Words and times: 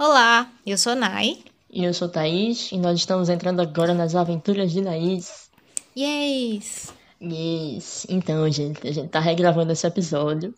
Olá, 0.00 0.48
eu 0.64 0.78
sou 0.78 0.94
Nai. 0.94 1.38
E 1.68 1.82
eu 1.82 1.92
sou 1.92 2.08
Thaís, 2.08 2.70
e 2.70 2.78
nós 2.78 3.00
estamos 3.00 3.28
entrando 3.28 3.58
agora 3.58 3.92
nas 3.92 4.14
aventuras 4.14 4.70
de 4.70 4.80
Naís. 4.80 5.50
Yes! 5.98 6.94
Yes! 7.20 8.06
Então, 8.08 8.48
gente, 8.48 8.86
a 8.86 8.92
gente 8.92 9.08
tá 9.08 9.18
regravando 9.18 9.72
esse 9.72 9.84
episódio. 9.84 10.54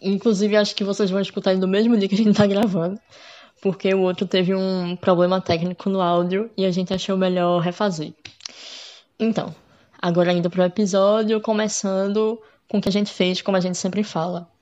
Inclusive, 0.00 0.56
acho 0.56 0.76
que 0.76 0.84
vocês 0.84 1.10
vão 1.10 1.20
escutar 1.20 1.50
ele 1.50 1.60
no 1.60 1.66
mesmo 1.66 1.98
dia 1.98 2.08
que 2.08 2.14
a 2.14 2.18
gente 2.18 2.36
tá 2.36 2.46
gravando, 2.46 3.00
porque 3.60 3.92
o 3.92 4.02
outro 4.02 4.28
teve 4.28 4.54
um 4.54 4.94
problema 4.94 5.40
técnico 5.40 5.90
no 5.90 6.00
áudio 6.00 6.48
e 6.56 6.64
a 6.64 6.70
gente 6.70 6.94
achou 6.94 7.16
melhor 7.16 7.58
refazer. 7.58 8.14
Então, 9.18 9.52
agora 10.00 10.32
indo 10.32 10.48
pro 10.48 10.62
episódio, 10.62 11.40
começando 11.40 12.40
com 12.68 12.78
o 12.78 12.80
que 12.80 12.88
a 12.88 12.92
gente 12.92 13.12
fez, 13.12 13.42
como 13.42 13.56
a 13.56 13.60
gente 13.60 13.76
sempre 13.76 14.04
fala. 14.04 14.53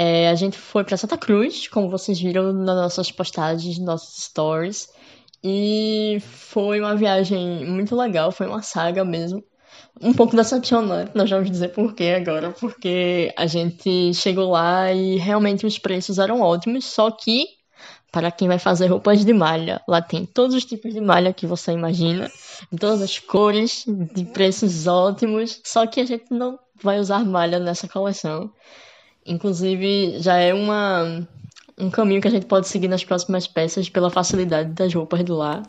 É, 0.00 0.28
a 0.28 0.34
gente 0.36 0.56
foi 0.56 0.84
para 0.84 0.96
Santa 0.96 1.18
Cruz, 1.18 1.66
como 1.66 1.90
vocês 1.90 2.20
viram 2.20 2.52
nas 2.52 2.76
nossas 2.76 3.10
postagens, 3.10 3.80
nossos 3.80 4.26
stories. 4.26 4.88
E 5.42 6.18
foi 6.20 6.78
uma 6.78 6.94
viagem 6.94 7.66
muito 7.66 7.96
legal, 7.96 8.30
foi 8.30 8.46
uma 8.46 8.62
saga 8.62 9.04
mesmo. 9.04 9.42
Um 10.00 10.14
pouco 10.14 10.36
decepcionante, 10.36 11.10
nós 11.16 11.28
vamos 11.28 11.50
dizer 11.50 11.70
por 11.70 11.94
quê 11.94 12.14
agora, 12.16 12.52
porque 12.52 13.32
a 13.36 13.46
gente 13.46 14.14
chegou 14.14 14.52
lá 14.52 14.92
e 14.92 15.16
realmente 15.16 15.66
os 15.66 15.76
preços 15.78 16.18
eram 16.18 16.40
ótimos, 16.40 16.84
só 16.84 17.10
que 17.10 17.46
para 18.12 18.30
quem 18.30 18.46
vai 18.46 18.58
fazer 18.58 18.86
roupas 18.86 19.24
de 19.24 19.32
malha, 19.32 19.82
lá 19.88 20.00
tem 20.00 20.24
todos 20.24 20.54
os 20.54 20.64
tipos 20.64 20.94
de 20.94 21.00
malha 21.00 21.32
que 21.32 21.46
você 21.46 21.72
imagina, 21.72 22.30
todas 22.78 23.02
as 23.02 23.18
cores, 23.18 23.84
de 24.14 24.24
preços 24.26 24.86
ótimos, 24.86 25.60
só 25.64 25.86
que 25.86 26.00
a 26.00 26.06
gente 26.06 26.26
não 26.30 26.56
vai 26.80 27.00
usar 27.00 27.24
malha 27.24 27.58
nessa 27.58 27.88
coleção. 27.88 28.50
Inclusive, 29.28 30.18
já 30.20 30.38
é 30.38 30.54
uma, 30.54 31.26
um 31.76 31.90
caminho 31.90 32.20
que 32.20 32.28
a 32.28 32.30
gente 32.30 32.46
pode 32.46 32.66
seguir 32.66 32.88
nas 32.88 33.04
próximas 33.04 33.46
peças 33.46 33.88
pela 33.88 34.10
facilidade 34.10 34.70
das 34.70 34.92
roupas 34.92 35.22
do 35.22 35.36
lar. 35.36 35.62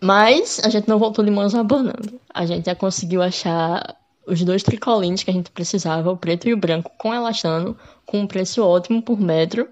Mas 0.00 0.60
a 0.64 0.70
gente 0.70 0.88
não 0.88 0.98
voltou 0.98 1.24
de 1.24 1.30
mãos 1.30 1.54
abanando. 1.54 2.18
A 2.32 2.46
gente 2.46 2.66
já 2.66 2.74
conseguiu 2.74 3.20
achar 3.20 3.96
os 4.26 4.42
dois 4.42 4.62
tricolines 4.62 5.22
que 5.22 5.30
a 5.30 5.34
gente 5.34 5.50
precisava, 5.50 6.10
o 6.12 6.16
preto 6.16 6.48
e 6.48 6.54
o 6.54 6.56
branco, 6.56 6.90
com 6.96 7.12
elastano, 7.12 7.76
com 8.06 8.20
um 8.20 8.26
preço 8.26 8.64
ótimo 8.64 9.02
por 9.02 9.20
metro. 9.20 9.68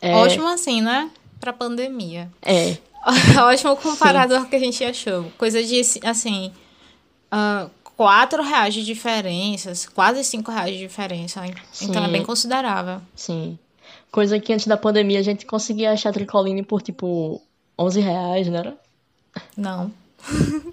É... 0.00 0.14
Ótimo 0.16 0.48
assim, 0.48 0.82
né? 0.82 1.10
Pra 1.40 1.52
pandemia. 1.52 2.28
É. 2.42 2.76
Ótimo 3.40 3.76
comparado 3.76 4.34
Sim. 4.34 4.40
ao 4.40 4.46
que 4.46 4.56
a 4.56 4.58
gente 4.58 4.84
achou. 4.84 5.24
Coisa 5.38 5.62
de, 5.62 5.80
assim, 6.04 6.52
uh, 7.32 7.70
4 7.96 8.42
reais 8.42 8.74
de 8.74 8.84
diferença, 8.84 9.72
quase 9.94 10.24
5 10.24 10.50
reais 10.50 10.72
de 10.72 10.78
diferença. 10.78 11.42
Sim. 11.72 11.86
Então 11.86 12.04
é 12.04 12.08
bem 12.08 12.24
considerável. 12.24 13.00
Sim. 13.14 13.58
Coisa 14.10 14.38
que 14.38 14.52
antes 14.52 14.66
da 14.66 14.76
pandemia 14.76 15.18
a 15.18 15.22
gente 15.22 15.46
conseguia 15.46 15.92
achar 15.92 16.12
tricoline 16.12 16.62
por 16.62 16.82
tipo 16.82 17.40
11 17.78 18.00
reais, 18.00 18.48
não 18.48 18.58
era? 18.58 18.76
Não. 19.56 19.92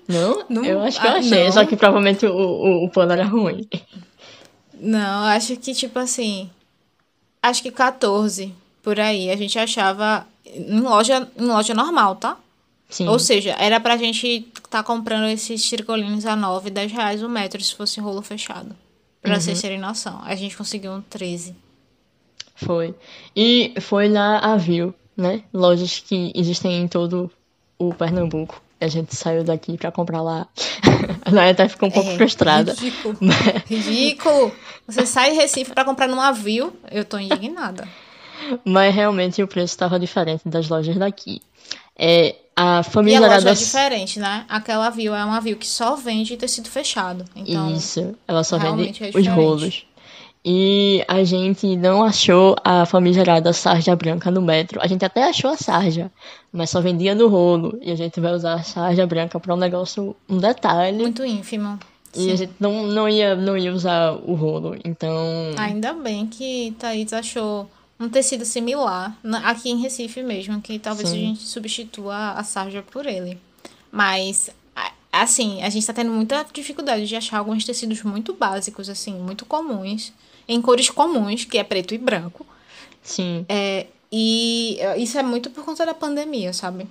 Não? 0.08 0.45
não 0.50 0.66
eu 0.66 0.81
acho 0.81 1.00
que 1.00 1.08
eu 1.08 1.11
ah, 1.11 1.17
achei, 1.17 1.45
não. 1.45 1.52
só 1.52 1.66
que 1.66 1.76
provavelmente 1.76 2.26
o, 2.26 2.34
o, 2.34 2.86
o 2.86 2.89
pano 2.89 3.14
era 3.14 3.23
ruim. 3.23 3.67
Não, 4.73 5.23
acho 5.26 5.56
que 5.58 5.73
tipo 5.73 6.00
assim. 6.00 6.50
Acho 7.42 7.61
que 7.61 7.72
14 7.72 8.54
por 8.83 9.00
aí. 9.00 9.30
A 9.30 9.36
gente 9.36 9.58
achava 9.58 10.26
em 10.45 10.80
loja, 10.80 11.28
em 11.38 11.45
loja 11.45 11.73
normal, 11.73 12.16
tá? 12.16 12.38
Sim. 12.90 13.08
Ou 13.08 13.20
seja, 13.20 13.56
era 13.59 13.80
pra 13.80 13.95
gente 13.98 14.28
estar 14.28 14.80
tá 14.80 14.84
comprando 14.84 15.28
esses 15.30 15.70
tricolines 15.70 16.26
a 16.26 16.36
9, 16.36 16.72
10 16.72 16.92
reais 16.92 17.23
o 17.23 17.30
metro 17.30 17.64
se 17.64 17.76
fosse 17.76 18.00
rolo 18.00 18.23
fechado. 18.23 18.76
Pra 19.22 19.36
uhum. 19.36 19.40
vocês 19.40 19.62
terem 19.62 19.80
noção. 19.80 20.20
A 20.23 20.34
gente 20.36 20.58
conseguiu 20.58 20.94
um 20.94 21.02
13. 21.02 21.56
Foi. 22.56 22.95
E 23.36 23.73
foi 23.80 24.10
na 24.10 24.40
Avil, 24.40 24.94
né? 25.16 25.44
Lojas 25.54 26.00
que 26.00 26.32
existem 26.36 26.82
em 26.82 26.88
todo 26.88 27.32
o 27.78 27.94
Pernambuco. 27.94 28.62
A 28.82 28.88
gente 28.88 29.16
saiu 29.16 29.44
daqui 29.44 29.78
pra 29.78 29.92
comprar 29.92 30.22
lá. 30.22 30.48
A 31.23 31.32
Naya 31.32 31.52
até 31.52 31.67
ficou 31.67 31.89
um 31.89 31.92
pouco 31.92 32.10
é, 32.10 32.16
frustrada. 32.16 32.73
Ridículo. 32.73 33.17
Mas... 33.20 33.38
Ridículo. 33.70 34.52
Você 34.88 35.06
sai 35.06 35.32
de 35.32 35.38
Recife 35.38 35.73
pra 35.73 35.86
comprar 35.86 36.08
num 36.08 36.20
Avil, 36.20 36.73
eu 36.89 37.06
tô 37.06 37.20
indignada. 37.20 37.88
Mas 38.64 38.95
realmente 38.95 39.44
o 39.44 39.48
preço 39.48 39.73
estava 39.73 40.00
diferente 40.00 40.48
das 40.48 40.70
lojas 40.70 40.98
daqui. 40.98 41.42
É, 41.98 42.36
a 42.59 42.83
família 42.83 43.21
e 43.21 43.23
a 43.23 43.27
loja 43.36 43.52
é 43.52 43.53
diferente, 43.53 44.20
né? 44.20 44.45
Aquela 44.49 44.89
Viu 44.89 45.15
é 45.15 45.23
uma 45.23 45.39
Viu 45.39 45.55
que 45.55 45.65
só 45.65 45.95
vende 45.95 46.36
tecido 46.36 46.67
fechado. 46.67 47.23
Então, 47.33 47.71
Isso, 47.71 48.14
ela 48.27 48.43
só 48.43 48.58
vende 48.58 49.02
é 49.02 49.17
os 49.17 49.27
rolos. 49.27 49.86
E 50.43 51.02
a 51.08 51.23
gente 51.23 51.77
não 51.77 52.03
achou 52.03 52.58
a 52.61 52.86
famigerada 52.86 53.53
sarja 53.53 53.95
branca 53.95 54.30
no 54.30 54.42
metro. 54.42 54.81
A 54.81 54.87
gente 54.87 55.05
até 55.05 55.23
achou 55.23 55.52
a 55.52 55.55
sarja, 55.55 56.11
mas 56.52 56.70
só 56.70 56.81
vendia 56.81 57.15
no 57.15 57.30
rolo. 57.30 57.80
E 57.81 57.92
a 57.92 57.95
gente 57.95 58.20
vai 58.20 58.33
usar 58.33 58.55
a 58.55 58.64
sarja 58.64 59.08
branca 59.08 59.39
para 59.39 59.53
um 59.53 59.58
negócio, 59.58 60.14
um 60.27 60.37
detalhe. 60.37 60.97
Muito 60.97 61.23
ínfimo. 61.23 61.80
E 62.14 62.23
Sim. 62.23 62.31
a 62.31 62.36
gente 62.36 62.53
não, 62.59 62.87
não, 62.87 63.08
ia, 63.08 63.36
não 63.36 63.58
ia 63.58 63.71
usar 63.71 64.11
o 64.11 64.33
rolo, 64.33 64.76
então... 64.83 65.15
Ainda 65.58 65.93
bem 65.93 66.26
que 66.26 66.76
Thaís 66.80 67.14
achou 67.14 67.70
um 67.99 68.08
tecido 68.08 68.45
similar 68.45 69.17
aqui 69.43 69.70
em 69.70 69.82
Recife 69.82 70.23
mesmo, 70.23 70.61
que 70.61 70.80
talvez 70.80 71.10
Sim. 71.10 71.15
a 71.15 71.20
gente 71.20 71.43
substitua 71.43 72.32
a 72.32 72.43
sarja 72.43 72.82
por 72.82 73.05
ele. 73.05 73.37
Mas, 73.92 74.49
assim, 75.11 75.61
a 75.61 75.70
gente 75.70 75.82
está 75.82 75.93
tendo 75.93 76.11
muita 76.11 76.45
dificuldade 76.54 77.05
de 77.05 77.15
achar 77.15 77.39
alguns 77.39 77.65
tecidos 77.65 78.02
muito 78.04 78.33
básicos, 78.33 78.88
assim, 78.88 79.14
muito 79.14 79.45
comuns, 79.45 80.14
em 80.48 80.61
cores 80.61 80.89
comuns, 80.89 81.43
que 81.43 81.58
é 81.58 81.64
preto 81.64 81.93
e 81.93 81.98
branco. 81.98 82.45
Sim. 83.04 83.45
É, 83.49 83.88
e 84.11 84.80
isso 84.98 85.17
é 85.17 85.23
muito 85.23 85.49
por 85.49 85.65
conta 85.65 85.86
da 85.86 85.93
pandemia, 85.93 86.54
sabe? 86.54 86.88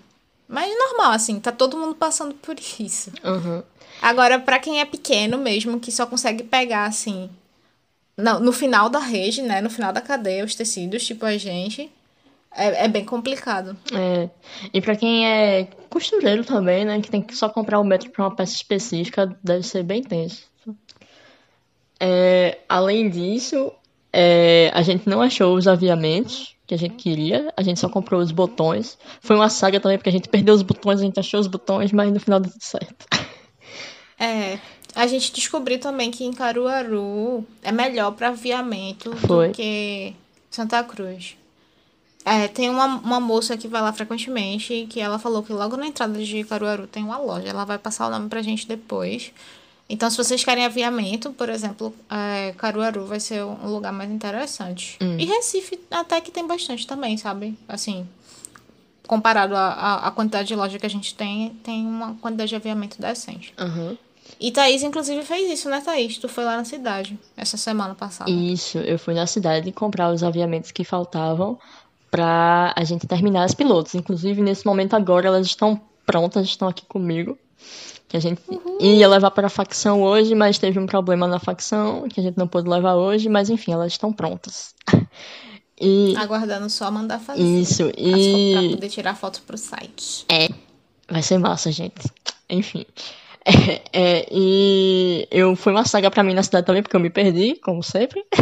Mas 0.46 0.70
normal, 0.78 1.12
assim, 1.12 1.40
tá 1.40 1.52
todo 1.52 1.76
mundo 1.76 1.94
passando 1.94 2.34
por 2.34 2.56
isso. 2.78 3.12
Uhum. 3.24 3.62
Agora, 4.00 4.38
para 4.38 4.58
quem 4.58 4.80
é 4.80 4.84
pequeno 4.84 5.38
mesmo, 5.38 5.80
que 5.80 5.90
só 5.90 6.06
consegue 6.06 6.44
pegar, 6.44 6.84
assim, 6.84 7.28
no, 8.18 8.40
no 8.40 8.52
final 8.52 8.90
da 8.90 8.98
rede, 8.98 9.40
né? 9.40 9.60
No 9.60 9.70
final 9.70 9.92
da 9.92 10.00
cadeia, 10.00 10.44
os 10.44 10.54
tecidos, 10.54 11.06
tipo 11.06 11.24
a 11.24 11.38
gente. 11.38 11.90
É, 12.54 12.84
é 12.84 12.88
bem 12.88 13.04
complicado. 13.04 13.76
É. 13.94 14.28
E 14.74 14.80
para 14.80 14.96
quem 14.96 15.26
é 15.26 15.68
costureiro 15.88 16.44
também, 16.44 16.84
né? 16.84 17.00
Que 17.00 17.10
tem 17.10 17.22
que 17.22 17.36
só 17.36 17.48
comprar 17.48 17.78
o 17.78 17.82
um 17.82 17.86
metro 17.86 18.10
para 18.10 18.24
uma 18.24 18.34
peça 18.34 18.54
específica, 18.54 19.38
deve 19.42 19.62
ser 19.62 19.84
bem 19.84 20.02
tenso. 20.02 20.48
É, 22.00 22.58
além 22.68 23.08
disso, 23.08 23.72
é, 24.12 24.70
a 24.74 24.82
gente 24.82 25.08
não 25.08 25.20
achou 25.20 25.56
os 25.56 25.68
aviamentos 25.68 26.56
que 26.66 26.74
a 26.74 26.78
gente 26.78 26.96
queria, 26.96 27.52
a 27.56 27.62
gente 27.62 27.80
só 27.80 27.88
comprou 27.88 28.20
os 28.20 28.32
botões. 28.32 28.98
Foi 29.20 29.36
uma 29.36 29.48
saga 29.48 29.80
também, 29.80 29.96
porque 29.96 30.10
a 30.10 30.12
gente 30.12 30.28
perdeu 30.28 30.54
os 30.54 30.62
botões, 30.62 31.00
a 31.00 31.04
gente 31.04 31.18
achou 31.18 31.40
os 31.40 31.46
botões, 31.46 31.92
mas 31.92 32.12
no 32.12 32.20
final 32.20 32.40
deu 32.40 32.50
tudo 32.50 32.62
certo. 32.62 33.06
É, 34.18 34.58
a 34.94 35.06
gente 35.06 35.32
descobriu 35.32 35.78
também 35.78 36.10
que 36.10 36.24
em 36.24 36.32
Caruaru 36.32 37.46
é 37.62 37.70
melhor 37.72 38.12
para 38.12 38.28
aviamento 38.28 39.14
Foi. 39.16 39.48
do 39.48 39.54
que 39.54 40.14
Santa 40.50 40.82
Cruz. 40.82 41.36
É, 42.24 42.46
tem 42.48 42.68
uma, 42.68 42.86
uma 42.86 43.20
moça 43.20 43.56
que 43.56 43.68
vai 43.68 43.80
lá 43.80 43.92
frequentemente 43.92 44.86
que 44.90 45.00
ela 45.00 45.18
falou 45.18 45.42
que 45.42 45.52
logo 45.52 45.76
na 45.76 45.86
entrada 45.86 46.22
de 46.22 46.44
Caruaru 46.44 46.86
tem 46.86 47.02
uma 47.02 47.16
loja. 47.16 47.48
Ela 47.48 47.64
vai 47.64 47.78
passar 47.78 48.06
o 48.06 48.10
nome 48.10 48.28
pra 48.28 48.42
gente 48.42 48.66
depois. 48.66 49.32
Então, 49.88 50.10
se 50.10 50.18
vocês 50.18 50.44
querem 50.44 50.66
aviamento, 50.66 51.32
por 51.32 51.48
exemplo, 51.48 51.94
é, 52.10 52.52
Caruaru 52.58 53.06
vai 53.06 53.18
ser 53.18 53.42
um 53.42 53.68
lugar 53.68 53.92
mais 53.92 54.10
interessante. 54.10 54.98
Hum. 55.00 55.16
E 55.18 55.24
Recife 55.24 55.80
até 55.90 56.20
que 56.20 56.30
tem 56.30 56.46
bastante 56.46 56.86
também, 56.86 57.16
sabe? 57.16 57.56
Assim, 57.66 58.06
comparado 59.06 59.56
à 59.56 60.12
quantidade 60.14 60.48
de 60.48 60.54
loja 60.54 60.78
que 60.78 60.84
a 60.84 60.90
gente 60.90 61.14
tem, 61.14 61.50
tem 61.64 61.86
uma 61.86 62.14
quantidade 62.16 62.50
de 62.50 62.56
aviamento 62.56 63.00
decente. 63.00 63.54
Uhum. 63.58 63.96
E 64.40 64.52
Thaís, 64.52 64.82
inclusive, 64.82 65.22
fez 65.22 65.50
isso, 65.50 65.68
né, 65.68 65.80
Thaís? 65.80 66.16
Tu 66.18 66.28
foi 66.28 66.44
lá 66.44 66.56
na 66.56 66.64
cidade 66.64 67.18
essa 67.36 67.56
semana 67.56 67.94
passada. 67.94 68.30
Isso, 68.30 68.78
eu 68.78 68.98
fui 68.98 69.14
na 69.14 69.26
cidade 69.26 69.72
comprar 69.72 70.12
os 70.12 70.22
aviamentos 70.22 70.70
que 70.70 70.84
faltavam 70.84 71.58
pra 72.10 72.72
a 72.76 72.84
gente 72.84 73.06
terminar 73.06 73.44
as 73.44 73.54
pilotos. 73.54 73.94
Inclusive, 73.94 74.40
nesse 74.40 74.64
momento 74.64 74.94
agora, 74.94 75.26
elas 75.26 75.46
estão 75.46 75.80
prontas, 76.06 76.46
estão 76.46 76.68
aqui 76.68 76.84
comigo. 76.86 77.36
Que 78.06 78.16
a 78.16 78.20
gente 78.20 78.40
ia 78.80 79.06
levar 79.06 79.30
para 79.32 79.48
a 79.48 79.50
facção 79.50 80.02
hoje, 80.02 80.34
mas 80.34 80.58
teve 80.58 80.78
um 80.78 80.86
problema 80.86 81.26
na 81.26 81.38
facção 81.38 82.08
que 82.08 82.18
a 82.18 82.22
gente 82.22 82.38
não 82.38 82.48
pôde 82.48 82.66
levar 82.66 82.94
hoje, 82.94 83.28
mas 83.28 83.50
enfim, 83.50 83.72
elas 83.72 83.92
estão 83.92 84.12
prontas. 84.12 84.74
E... 85.80 86.16
Aguardando 86.16 86.68
só 86.68 86.90
mandar 86.90 87.20
fazer. 87.20 87.40
Isso, 87.40 87.92
e. 87.96 88.52
Pra 88.52 88.70
poder 88.70 88.88
tirar 88.88 89.14
foto 89.14 89.40
pro 89.46 89.56
site. 89.56 90.26
É, 90.28 90.48
vai 91.08 91.22
ser 91.22 91.38
massa, 91.38 91.70
gente. 91.70 92.10
Enfim. 92.50 92.84
É, 93.48 93.80
é, 93.92 94.26
e 94.30 95.26
eu 95.30 95.56
fui 95.56 95.72
uma 95.72 95.86
saga 95.86 96.10
pra 96.10 96.22
mim 96.22 96.34
na 96.34 96.42
cidade 96.42 96.66
também, 96.66 96.82
porque 96.82 96.94
eu 96.94 97.00
me 97.00 97.08
perdi, 97.08 97.54
como 97.62 97.82
sempre. 97.82 98.22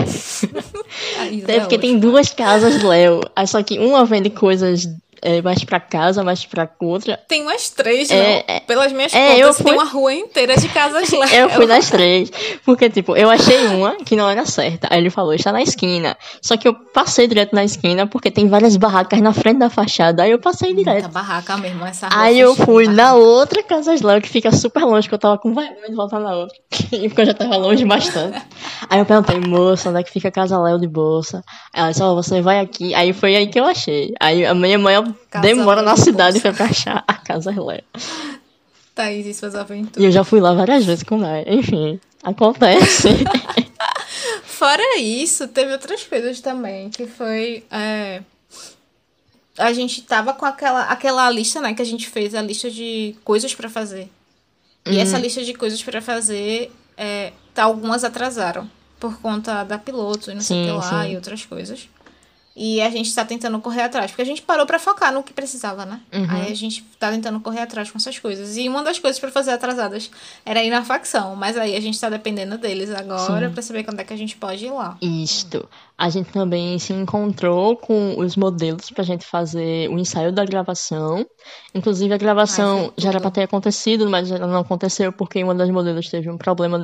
Até 1.43 1.61
porque 1.61 1.79
tem 1.79 1.97
duas 1.97 2.33
casas 2.33 2.83
Léo. 2.83 3.21
Só 3.47 3.63
que 3.63 3.79
uma 3.79 4.05
vende 4.05 4.31
coisas 4.31 4.89
é, 5.23 5.43
mais 5.43 5.65
pra 5.65 5.81
casa, 5.81 6.23
mais 6.23 6.45
pra 6.45 6.69
outra. 6.81 7.19
Tem 7.29 7.43
umas 7.43 7.71
três, 7.71 8.11
é, 8.11 8.17
não? 8.17 8.55
É, 8.55 8.61
Pelas 8.61 8.93
minhas 8.93 9.15
é, 9.15 9.29
contas, 9.29 9.41
eu 9.41 9.55
fui... 9.55 9.65
tem 9.65 9.75
uma 9.75 9.85
rua 9.85 10.15
inteira 10.15 10.57
de 10.57 10.69
casas 10.69 11.11
lá. 11.11 11.27
eu 11.35 11.51
fui 11.51 11.67
nas 11.67 11.91
três. 11.91 12.31
Porque, 12.65 12.89
tipo, 12.91 13.17
eu 13.17 13.31
achei 13.31 13.67
uma 13.69 13.97
que 13.97 14.17
não 14.17 14.29
era 14.29 14.45
certa. 14.45 14.89
Aí 14.91 14.99
ele 14.99 15.11
falou, 15.11 15.35
está 15.35 15.53
na 15.53 15.63
esquina. 15.63 16.17
Só 16.41 16.57
que 16.57 16.69
eu 16.69 16.75
passei 16.75 17.27
direto 17.27 17.55
na 17.55 17.65
esquina, 17.65 18.07
porque 18.07 18.31
tem 18.31 18.49
várias 18.49 18.77
barracas 18.77 19.21
na 19.21 19.33
frente 19.33 19.59
da 19.59 19.71
fachada. 19.71 20.23
Aí 20.23 20.31
eu 20.31 20.39
passei 20.39 20.73
Muita 20.73 20.91
direto. 20.91 21.13
barraca 21.13 21.57
mesmo, 21.57 21.85
essa 21.85 22.09
rua 22.09 22.23
Aí 22.23 22.39
eu 22.39 22.55
fui 22.55 22.87
na 22.89 23.15
outra 23.15 23.63
casa 23.63 23.95
lá, 24.03 24.21
que 24.21 24.29
fica 24.29 24.51
super 24.53 24.85
longe, 24.85 25.09
que 25.09 25.15
eu 25.15 25.19
tava 25.19 25.39
com 25.39 25.55
vergonha 25.55 25.89
de 25.89 25.95
voltar 25.95 26.21
na 26.21 26.35
outra. 26.35 26.57
porque 27.09 27.21
eu 27.21 27.27
já 27.27 27.35
tava 27.35 27.57
longe 27.57 27.85
bastante. 27.85 28.41
Aí 28.89 28.99
eu 28.99 29.07
perguntei, 29.07 29.41
moça, 29.41 29.91
onde 29.91 30.01
é 30.01 30.03
que 30.03 30.11
fica 30.11 30.29
a 30.29 30.33
casa 30.33 30.59
Léo 30.59 30.79
de 30.79 30.87
Bolsa? 30.87 31.43
Ela 31.73 31.91
disse, 31.91 32.03
ó, 32.03 32.13
oh, 32.13 32.15
você 32.15 32.41
vai 32.41 32.61
aqui. 32.61 32.95
Aí 32.95 33.13
foi 33.13 33.37
aí 33.37 33.47
que 33.47 33.59
eu 33.59 33.65
achei. 33.65 34.15
Aí 34.21 34.45
a 34.45 34.55
minha 34.55 34.79
mãe 34.79 34.95
demora 35.41 35.83
na 35.83 35.97
cidade 35.97 36.41
pra 36.41 36.53
achar 36.65 37.05
a 37.07 37.15
casa 37.15 37.51
Léo. 37.51 37.83
Thaís 38.95 39.27
e 39.27 39.35
suas 39.35 39.55
aventuras. 39.55 40.03
E 40.03 40.07
eu 40.07 40.11
já 40.11 40.25
fui 40.25 40.41
lá 40.41 40.55
várias 40.55 40.85
vezes 40.85 41.05
com 41.05 41.23
ela. 41.25 41.45
Enfim, 41.47 42.01
acontece. 42.23 43.09
Fora 44.45 44.99
isso, 44.99 45.47
teve 45.49 45.71
outras 45.73 46.03
coisas 46.05 46.41
também, 46.41 46.89
que 46.89 47.07
foi. 47.07 47.63
É, 47.71 48.23
a 49.59 49.73
gente 49.73 50.03
tava 50.03 50.33
com 50.33 50.47
aquela, 50.47 50.85
aquela 50.85 51.31
lista, 51.31 51.61
né? 51.61 51.75
Que 51.75 51.83
a 51.83 51.87
gente 51.87 52.09
fez 52.09 52.35
a 52.35 52.41
lista 52.41 52.71
de 52.71 53.15
coisas 53.23 53.55
para 53.55 53.69
fazer. 53.69 54.11
E 54.87 54.91
uhum. 54.91 55.01
essa 55.01 55.19
lista 55.19 55.45
de 55.45 55.53
coisas 55.53 55.83
para 55.83 56.01
fazer, 56.01 56.73
é, 56.97 57.33
tá, 57.55 57.65
algumas 57.65 58.05
atrasaram. 58.05 58.71
Por 58.99 59.21
conta 59.21 59.63
da 59.63 59.77
piloto 59.77 60.31
e 60.31 60.35
não 60.35 60.41
sim, 60.41 60.47
sei 60.47 60.63
o 60.63 60.81
que 60.81 60.87
lá 60.87 61.05
sim. 61.05 61.13
e 61.13 61.17
outras 61.17 61.45
coisas. 61.45 61.87
E 62.57 62.81
a 62.81 62.89
gente 62.89 63.07
está 63.07 63.23
tentando 63.23 63.61
correr 63.61 63.83
atrás. 63.83 64.11
Porque 64.11 64.23
a 64.23 64.25
gente 64.25 64.41
parou 64.41 64.65
para 64.65 64.79
focar 64.79 65.13
no 65.13 65.23
que 65.23 65.35
precisava, 65.35 65.85
né? 65.85 66.01
Uhum. 66.11 66.27
Aí 66.31 66.51
a 66.51 66.55
gente 66.55 66.83
tá 66.99 67.11
tentando 67.11 67.39
correr 67.39 67.61
atrás 67.61 67.91
com 67.91 67.99
essas 67.99 68.19
coisas. 68.19 68.57
E 68.57 68.67
uma 68.67 68.83
das 68.83 68.99
coisas 68.99 69.21
para 69.21 69.31
fazer 69.31 69.51
atrasadas 69.51 70.11
era 70.43 70.65
ir 70.65 70.71
na 70.71 70.83
facção. 70.83 71.37
Mas 71.37 71.59
aí 71.59 71.77
a 71.77 71.81
gente 71.81 72.01
tá 72.01 72.09
dependendo 72.09 72.57
deles 72.57 72.91
agora 72.91 73.51
para 73.51 73.61
saber 73.61 73.85
quando 73.85 74.01
é 74.01 74.05
que 74.05 74.15
a 74.15 74.17
gente 74.17 74.39
pode 74.39 74.65
ir 74.65 74.71
lá. 74.71 74.97
Isto. 75.03 75.69
A 75.99 76.09
gente 76.09 76.31
também 76.31 76.79
se 76.79 76.95
encontrou 76.95 77.77
com 77.77 78.19
os 78.19 78.37
modelos 78.37 78.91
pra 78.91 79.05
gente 79.05 79.27
fazer 79.27 79.91
o 79.91 79.99
ensaio 79.99 80.33
da 80.33 80.45
gravação. 80.45 81.27
Inclusive 81.75 82.15
a 82.15 82.19
gravação 82.19 82.93
já 82.97 83.11
era 83.11 83.21
pra 83.21 83.31
ter 83.31 83.43
acontecido, 83.43 84.09
mas 84.09 84.31
ela 84.31 84.47
não 84.47 84.61
aconteceu 84.61 85.13
porque 85.13 85.45
uma 85.45 85.55
das 85.55 85.71
modelos 85.71 86.09
teve 86.09 86.31
um 86.31 86.39
problema 86.39 86.79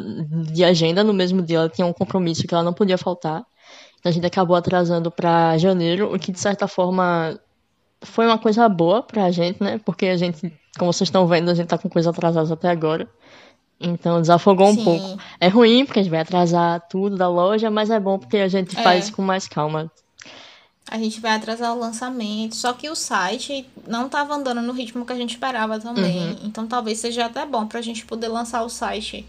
de 0.53 0.65
agenda 0.65 1.03
no 1.03 1.15
mesmo 1.15 1.41
dia. 1.41 1.59
Ela 1.59 1.69
tinha 1.71 1.87
um 1.87 1.93
compromisso 1.95 2.47
que 2.47 2.53
ela 2.53 2.63
não 2.63 2.75
podia 2.75 2.99
faltar. 2.99 3.43
A 4.05 4.11
gente 4.11 4.27
acabou 4.27 4.57
atrasando 4.57 5.11
para 5.11 5.57
janeiro, 5.59 6.13
o 6.15 6.19
que 6.19 6.33
de 6.33 6.41
certa 6.41 6.67
forma 6.67 7.39
foi 8.03 8.27
uma 8.27 8.39
coisa 8.39 8.69
boa 8.69 9.03
pra 9.03 9.31
gente, 9.31 9.63
né? 9.63 9.81
Porque 9.85 10.07
a 10.07 10.17
gente, 10.17 10.53
como 10.79 10.93
vocês 10.93 11.09
estão 11.09 11.27
vendo, 11.27 11.51
a 11.51 11.55
gente 11.55 11.69
tá 11.69 11.79
com 11.79 11.89
coisa 11.89 12.11
atrasada 12.11 12.53
até 12.53 12.69
agora. 12.69 13.09
Então 13.81 14.21
desafogou 14.21 14.69
um 14.69 14.75
Sim. 14.75 14.85
pouco. 14.85 15.19
É 15.41 15.49
ruim 15.49 15.85
porque 15.85 16.01
a 16.01 16.03
gente 16.03 16.11
vai 16.11 16.21
atrasar 16.21 16.81
tudo 16.89 17.17
da 17.17 17.29
loja, 17.29 17.71
mas 17.71 17.91
é 17.91 17.99
bom 17.99 18.19
porque 18.19 18.39
a 18.39 18.49
gente 18.49 18.79
é. 18.79 18.83
faz 18.83 19.11
com 19.11 19.23
mais 19.23 19.49
calma. 19.49 19.91
A 20.89 20.99
gente 20.99 21.21
vai 21.21 21.33
atrasar 21.33 21.75
o 21.75 21.79
lançamento, 21.79 22.55
só 22.55 22.73
que 22.73 22.91
o 22.91 22.95
site 22.95 23.67
não 23.87 24.07
estava 24.07 24.35
andando 24.35 24.61
no 24.61 24.73
ritmo 24.73 25.07
que 25.07 25.13
a 25.13 25.17
gente 25.17 25.31
esperava 25.31 25.79
também. 25.79 26.19
Uhum. 26.19 26.37
Então 26.45 26.67
talvez 26.67 26.99
seja 26.99 27.27
até 27.27 27.47
bom 27.47 27.67
pra 27.67 27.81
gente 27.81 28.05
poder 28.05 28.29
lançar 28.29 28.63
o 28.63 28.69
site 28.69 29.27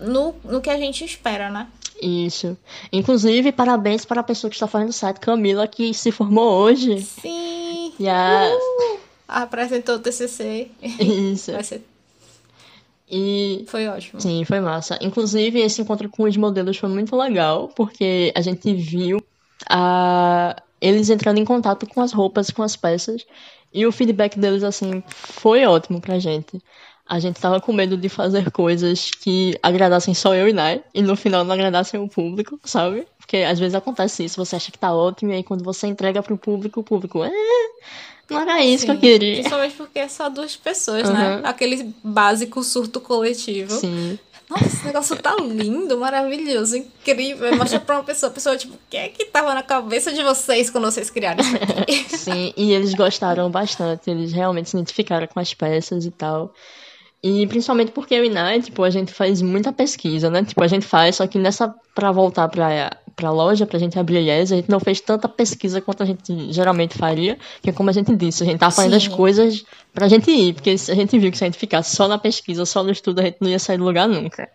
no, 0.00 0.34
no 0.44 0.60
que 0.60 0.70
a 0.70 0.76
gente 0.76 1.04
espera, 1.04 1.50
né? 1.50 1.68
Isso. 2.00 2.56
Inclusive, 2.92 3.52
parabéns 3.52 4.04
para 4.04 4.20
a 4.20 4.24
pessoa 4.24 4.50
que 4.50 4.56
está 4.56 4.66
fazendo 4.66 4.88
o 4.88 4.92
site, 4.92 5.20
Camila, 5.20 5.66
que 5.68 5.92
se 5.92 6.10
formou 6.10 6.50
hoje. 6.62 7.02
Sim! 7.02 7.92
Yes. 8.00 8.54
Uh, 8.54 8.98
apresentou 9.28 9.96
o 9.96 9.98
TCC. 9.98 10.70
Isso. 10.82 11.52
Vai 11.52 11.62
ser... 11.62 11.86
E... 13.12 13.64
Foi 13.66 13.88
ótimo. 13.88 14.20
Sim, 14.20 14.44
foi 14.44 14.60
massa. 14.60 14.96
Inclusive, 15.02 15.60
esse 15.60 15.82
encontro 15.82 16.08
com 16.08 16.22
os 16.22 16.36
modelos 16.36 16.78
foi 16.78 16.88
muito 16.88 17.14
legal, 17.16 17.68
porque 17.74 18.32
a 18.36 18.40
gente 18.40 18.72
viu 18.72 19.20
a... 19.68 20.56
eles 20.80 21.10
entrando 21.10 21.38
em 21.38 21.44
contato 21.44 21.86
com 21.86 22.00
as 22.00 22.12
roupas, 22.12 22.50
com 22.50 22.62
as 22.62 22.76
peças, 22.76 23.26
e 23.74 23.84
o 23.84 23.92
feedback 23.92 24.38
deles, 24.38 24.62
assim, 24.62 25.02
foi 25.08 25.66
ótimo 25.66 26.00
pra 26.00 26.18
gente 26.18 26.62
a 27.10 27.18
gente 27.18 27.40
tava 27.40 27.60
com 27.60 27.72
medo 27.72 27.96
de 27.96 28.08
fazer 28.08 28.52
coisas 28.52 29.10
que 29.10 29.58
agradassem 29.60 30.14
só 30.14 30.32
eu 30.32 30.48
e 30.48 30.52
Nai, 30.52 30.80
e 30.94 31.02
no 31.02 31.16
final 31.16 31.44
não 31.44 31.52
agradassem 31.52 31.98
o 31.98 32.08
público, 32.08 32.56
sabe? 32.62 33.04
Porque 33.18 33.38
às 33.38 33.58
vezes 33.58 33.74
acontece 33.74 34.24
isso, 34.24 34.36
você 34.36 34.54
acha 34.54 34.70
que 34.70 34.78
tá 34.78 34.94
ótimo, 34.94 35.32
e 35.32 35.34
aí 35.34 35.42
quando 35.42 35.64
você 35.64 35.88
entrega 35.88 36.22
pro 36.22 36.38
público, 36.38 36.78
o 36.78 36.84
público, 36.84 37.24
é, 37.24 37.32
não 38.30 38.40
era 38.40 38.64
isso 38.64 38.82
Sim, 38.82 38.86
que 38.86 38.92
eu 38.92 38.98
queria. 39.00 39.34
Principalmente 39.34 39.74
porque 39.74 39.98
é 39.98 40.06
só 40.06 40.28
duas 40.28 40.54
pessoas, 40.54 41.08
uhum. 41.08 41.14
né? 41.14 41.40
Aquele 41.42 41.92
básico 42.04 42.62
surto 42.62 43.00
coletivo. 43.00 43.72
Sim. 43.72 44.16
Nossa, 44.48 44.66
esse 44.66 44.84
negócio 44.84 45.16
tá 45.16 45.34
lindo, 45.34 45.98
maravilhoso, 45.98 46.76
incrível. 46.76 47.56
Mostra 47.56 47.80
pra 47.80 47.96
uma 47.96 48.04
pessoa, 48.04 48.30
a 48.30 48.32
pessoa, 48.32 48.56
tipo, 48.56 48.74
o 48.74 48.78
que 48.88 48.96
é 48.96 49.08
que 49.08 49.24
tava 49.24 49.52
na 49.52 49.64
cabeça 49.64 50.12
de 50.12 50.22
vocês 50.22 50.70
quando 50.70 50.84
vocês 50.84 51.10
criaram 51.10 51.42
isso 51.42 51.56
aqui? 51.56 52.04
Sim, 52.16 52.52
e 52.56 52.72
eles 52.72 52.94
gostaram 52.94 53.50
bastante, 53.50 54.10
eles 54.10 54.32
realmente 54.32 54.70
se 54.70 54.76
identificaram 54.76 55.26
com 55.26 55.40
as 55.40 55.52
peças 55.52 56.04
e 56.04 56.10
tal. 56.12 56.54
E 57.22 57.46
principalmente 57.46 57.92
porque 57.92 58.14
eu 58.14 58.24
e 58.24 58.30
Nai, 58.30 58.62
tipo, 58.62 58.82
a 58.82 58.88
gente 58.88 59.12
faz 59.12 59.42
muita 59.42 59.70
pesquisa, 59.72 60.30
né? 60.30 60.42
Tipo, 60.42 60.62
a 60.62 60.66
gente 60.66 60.86
faz, 60.86 61.16
só 61.16 61.26
que 61.26 61.38
nessa, 61.38 61.74
pra 61.94 62.10
voltar 62.10 62.48
pra, 62.48 62.96
pra 63.14 63.30
loja, 63.30 63.66
pra 63.66 63.78
gente 63.78 63.98
abrir 63.98 64.16
a 64.16 64.38
IES, 64.38 64.52
a 64.52 64.56
gente 64.56 64.70
não 64.70 64.80
fez 64.80 65.02
tanta 65.02 65.28
pesquisa 65.28 65.82
quanto 65.82 66.02
a 66.02 66.06
gente 66.06 66.50
geralmente 66.50 66.96
faria, 66.96 67.38
que 67.62 67.72
como 67.72 67.90
a 67.90 67.92
gente 67.92 68.16
disse, 68.16 68.42
a 68.42 68.46
gente 68.46 68.58
tá 68.58 68.70
fazendo 68.70 68.98
Sim. 68.98 69.08
as 69.08 69.08
coisas 69.08 69.64
pra 69.92 70.08
gente 70.08 70.30
ir, 70.30 70.54
porque 70.54 70.70
a 70.70 70.94
gente 70.94 71.18
viu 71.18 71.30
que 71.30 71.36
se 71.36 71.44
a 71.44 71.46
gente 71.46 71.58
ficasse 71.58 71.94
só 71.94 72.08
na 72.08 72.16
pesquisa, 72.16 72.64
só 72.64 72.82
no 72.82 72.90
estudo, 72.90 73.20
a 73.20 73.24
gente 73.24 73.36
não 73.38 73.50
ia 73.50 73.58
sair 73.58 73.76
do 73.76 73.84
lugar 73.84 74.08
nunca. 74.08 74.48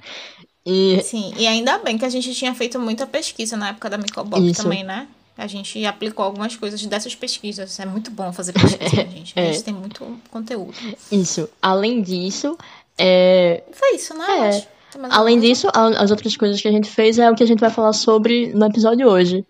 E... 0.65 1.00
Sim, 1.03 1.35
e 1.38 1.45
ainda 1.45 1.77
bem 1.77 2.00
que 2.00 2.06
a 2.06 2.09
gente 2.09 2.33
tinha 2.33 2.56
feito 2.56 2.79
muita 2.79 3.06
pesquisa 3.06 3.56
na 3.56 3.69
época 3.69 3.91
da 3.91 3.97
Microbob 4.00 4.53
também, 4.53 4.83
né? 4.83 5.07
A 5.37 5.47
gente 5.47 5.85
aplicou 5.85 6.23
algumas 6.23 6.55
coisas 6.55 6.83
dessas 6.85 7.13
pesquisas. 7.13 7.77
É 7.79 7.85
muito 7.85 8.09
bom 8.09 8.31
fazer 8.31 8.53
pesquisa, 8.53 8.95
gente. 9.09 9.37
A 9.37 9.43
gente 9.43 9.59
é. 9.59 9.61
tem 9.61 9.73
muito 9.73 10.19
conteúdo. 10.31 10.73
Isso. 11.11 11.49
Além 11.61 12.01
disso, 12.01 12.57
é... 12.97 13.63
Foi 13.71 13.95
isso, 13.95 14.13
né? 14.13 14.49
É. 14.49 14.67
Além 15.09 15.39
disso, 15.39 15.67
as 15.73 16.09
outras 16.09 16.37
coisas 16.37 16.61
que 16.61 16.67
a 16.67 16.71
gente 16.71 16.89
fez 16.89 17.19
é 17.19 17.29
o 17.29 17.35
que 17.35 17.43
a 17.43 17.47
gente 17.47 17.59
vai 17.59 17.69
falar 17.69 17.91
sobre 17.91 18.53
no 18.53 18.65
episódio 18.65 18.99
de 18.99 19.05
hoje. 19.05 19.45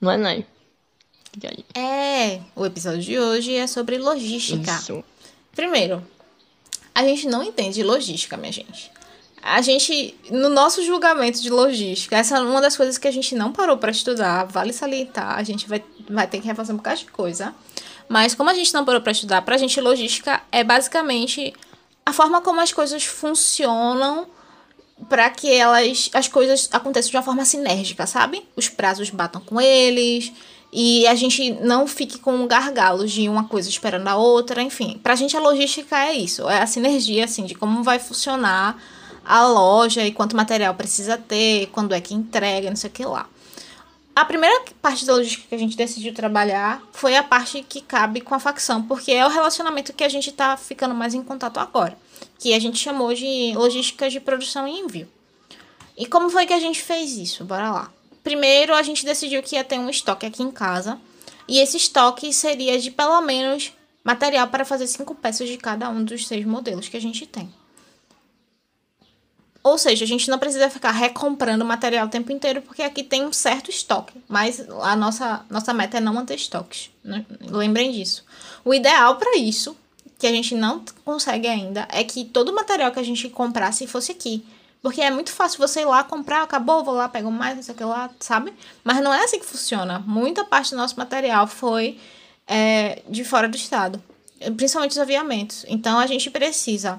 Não 0.00 0.10
é, 0.10 0.16
Nai? 0.16 0.46
É, 1.74 2.40
o 2.54 2.64
episódio 2.64 3.00
de 3.00 3.18
hoje 3.18 3.54
é 3.54 3.66
sobre 3.66 3.98
logística. 3.98 4.70
Isso. 4.70 5.02
Primeiro, 5.52 6.06
a 6.94 7.02
gente 7.02 7.26
não 7.26 7.42
entende 7.42 7.82
logística, 7.82 8.36
minha 8.36 8.52
gente 8.52 8.92
a 9.42 9.60
gente, 9.60 10.14
no 10.30 10.48
nosso 10.48 10.84
julgamento 10.84 11.42
de 11.42 11.50
logística, 11.50 12.16
essa 12.16 12.38
é 12.38 12.40
uma 12.40 12.60
das 12.60 12.76
coisas 12.76 12.96
que 12.96 13.08
a 13.08 13.10
gente 13.10 13.34
não 13.34 13.52
parou 13.52 13.76
para 13.76 13.90
estudar, 13.90 14.44
vale 14.44 14.72
salientar, 14.72 15.36
a 15.36 15.42
gente 15.42 15.68
vai, 15.68 15.82
vai 16.08 16.28
ter 16.28 16.40
que 16.40 16.46
refazer 16.46 16.72
um 16.72 16.76
bocado 16.76 17.00
de 17.00 17.06
coisa. 17.06 17.52
Mas 18.08 18.34
como 18.34 18.50
a 18.50 18.54
gente 18.54 18.72
não 18.72 18.84
parou 18.84 19.00
para 19.00 19.10
estudar, 19.10 19.42
pra 19.42 19.58
gente 19.58 19.80
logística 19.80 20.40
é 20.52 20.62
basicamente 20.62 21.52
a 22.06 22.12
forma 22.12 22.40
como 22.40 22.60
as 22.60 22.72
coisas 22.72 23.04
funcionam 23.04 24.28
para 25.08 25.28
que 25.30 25.52
elas 25.52 26.10
as 26.12 26.28
coisas 26.28 26.68
aconteçam 26.70 27.10
de 27.10 27.16
uma 27.16 27.22
forma 27.22 27.44
sinérgica, 27.44 28.06
sabe? 28.06 28.46
Os 28.54 28.68
prazos 28.68 29.10
batam 29.10 29.40
com 29.40 29.60
eles 29.60 30.32
e 30.72 31.06
a 31.08 31.14
gente 31.16 31.50
não 31.54 31.86
fique 31.86 32.18
com 32.18 32.46
gargalos 32.46 33.10
de 33.10 33.28
uma 33.28 33.44
coisa 33.44 33.68
esperando 33.68 34.06
a 34.06 34.16
outra, 34.16 34.62
enfim. 34.62 35.00
Pra 35.02 35.16
gente 35.16 35.36
a 35.36 35.40
logística 35.40 35.98
é 35.98 36.12
isso, 36.12 36.48
é 36.48 36.62
a 36.62 36.66
sinergia 36.66 37.24
assim 37.24 37.44
de 37.44 37.54
como 37.54 37.82
vai 37.82 37.98
funcionar 37.98 38.80
a 39.24 39.46
loja 39.46 40.04
e 40.04 40.12
quanto 40.12 40.36
material 40.36 40.74
precisa 40.74 41.16
ter, 41.16 41.66
quando 41.68 41.94
é 41.94 42.00
que 42.00 42.14
entrega, 42.14 42.68
não 42.68 42.76
sei 42.76 42.90
o 42.90 42.92
que 42.92 43.04
lá. 43.04 43.28
A 44.14 44.26
primeira 44.26 44.62
parte 44.82 45.06
da 45.06 45.14
logística 45.14 45.48
que 45.48 45.54
a 45.54 45.58
gente 45.58 45.76
decidiu 45.76 46.12
trabalhar 46.12 46.82
foi 46.92 47.16
a 47.16 47.22
parte 47.22 47.64
que 47.66 47.80
cabe 47.80 48.20
com 48.20 48.34
a 48.34 48.38
facção, 48.38 48.82
porque 48.82 49.10
é 49.10 49.24
o 49.24 49.30
relacionamento 49.30 49.94
que 49.94 50.04
a 50.04 50.08
gente 50.08 50.28
está 50.28 50.54
ficando 50.56 50.94
mais 50.94 51.14
em 51.14 51.22
contato 51.22 51.58
agora, 51.58 51.96
que 52.38 52.52
a 52.52 52.58
gente 52.58 52.78
chamou 52.78 53.14
de 53.14 53.52
logística 53.54 54.10
de 54.10 54.20
produção 54.20 54.68
e 54.68 54.80
envio. 54.80 55.08
E 55.96 56.04
como 56.04 56.28
foi 56.28 56.44
que 56.44 56.52
a 56.52 56.60
gente 56.60 56.82
fez 56.82 57.16
isso? 57.16 57.44
Bora 57.44 57.70
lá. 57.70 57.90
Primeiro, 58.22 58.74
a 58.74 58.82
gente 58.82 59.04
decidiu 59.04 59.42
que 59.42 59.56
ia 59.56 59.64
ter 59.64 59.78
um 59.78 59.88
estoque 59.88 60.26
aqui 60.26 60.42
em 60.42 60.50
casa, 60.50 61.00
e 61.48 61.58
esse 61.58 61.78
estoque 61.78 62.32
seria 62.34 62.78
de 62.78 62.90
pelo 62.90 63.20
menos 63.22 63.72
material 64.04 64.48
para 64.48 64.64
fazer 64.64 64.86
cinco 64.86 65.14
peças 65.14 65.48
de 65.48 65.56
cada 65.56 65.88
um 65.88 66.04
dos 66.04 66.26
seis 66.26 66.44
modelos 66.44 66.88
que 66.88 66.96
a 66.98 67.00
gente 67.00 67.26
tem. 67.26 67.52
Ou 69.62 69.78
seja, 69.78 70.04
a 70.04 70.08
gente 70.08 70.28
não 70.28 70.38
precisa 70.38 70.68
ficar 70.68 70.90
recomprando 70.90 71.64
material 71.64 72.06
o 72.06 72.10
tempo 72.10 72.32
inteiro, 72.32 72.62
porque 72.62 72.82
aqui 72.82 73.04
tem 73.04 73.24
um 73.24 73.32
certo 73.32 73.70
estoque. 73.70 74.20
Mas 74.28 74.60
a 74.68 74.96
nossa, 74.96 75.44
nossa 75.48 75.72
meta 75.72 75.98
é 75.98 76.00
não 76.00 76.14
manter 76.14 76.34
estoques. 76.34 76.90
Né? 77.04 77.24
Lembrem 77.40 77.92
disso. 77.92 78.24
O 78.64 78.74
ideal 78.74 79.16
para 79.16 79.38
isso, 79.38 79.76
que 80.18 80.26
a 80.26 80.32
gente 80.32 80.54
não 80.54 80.84
consegue 81.04 81.46
ainda, 81.46 81.86
é 81.92 82.02
que 82.02 82.24
todo 82.24 82.48
o 82.48 82.54
material 82.54 82.90
que 82.90 82.98
a 82.98 83.04
gente 83.04 83.28
comprasse 83.28 83.86
fosse 83.86 84.10
aqui. 84.10 84.44
Porque 84.82 85.00
é 85.00 85.12
muito 85.12 85.30
fácil 85.30 85.58
você 85.58 85.82
ir 85.82 85.84
lá 85.84 86.02
comprar, 86.02 86.42
acabou, 86.42 86.82
vou 86.82 86.94
lá, 86.94 87.08
pego 87.08 87.30
mais, 87.30 87.54
não 87.54 87.62
sei 87.62 87.72
o 87.72 87.78
que 87.78 87.84
lá, 87.84 88.10
sabe? 88.18 88.52
Mas 88.82 89.00
não 89.00 89.14
é 89.14 89.22
assim 89.22 89.38
que 89.38 89.46
funciona. 89.46 90.00
Muita 90.00 90.44
parte 90.44 90.72
do 90.72 90.76
nosso 90.76 90.98
material 90.98 91.46
foi 91.46 92.00
é, 92.48 93.00
de 93.08 93.22
fora 93.22 93.48
do 93.48 93.56
estado, 93.56 94.02
principalmente 94.56 94.90
os 94.90 94.98
aviamentos. 94.98 95.64
Então 95.68 96.00
a 96.00 96.06
gente 96.08 96.28
precisa 96.30 96.98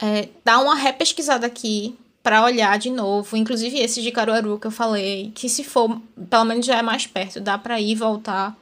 é, 0.00 0.28
dar 0.44 0.58
uma 0.58 0.74
repesquisada 0.74 1.46
aqui 1.46 1.96
para 2.22 2.42
olhar 2.42 2.76
de 2.78 2.90
novo, 2.90 3.36
inclusive 3.36 3.78
esse 3.78 4.02
de 4.02 4.10
Caruaru 4.10 4.58
que 4.58 4.66
eu 4.66 4.70
falei, 4.70 5.30
que 5.34 5.48
se 5.48 5.62
for, 5.62 6.00
pelo 6.28 6.44
menos 6.44 6.66
já 6.66 6.76
é 6.76 6.82
mais 6.82 7.06
perto, 7.06 7.40
dá 7.40 7.56
para 7.56 7.80
ir 7.80 7.94
voltar 7.94 8.56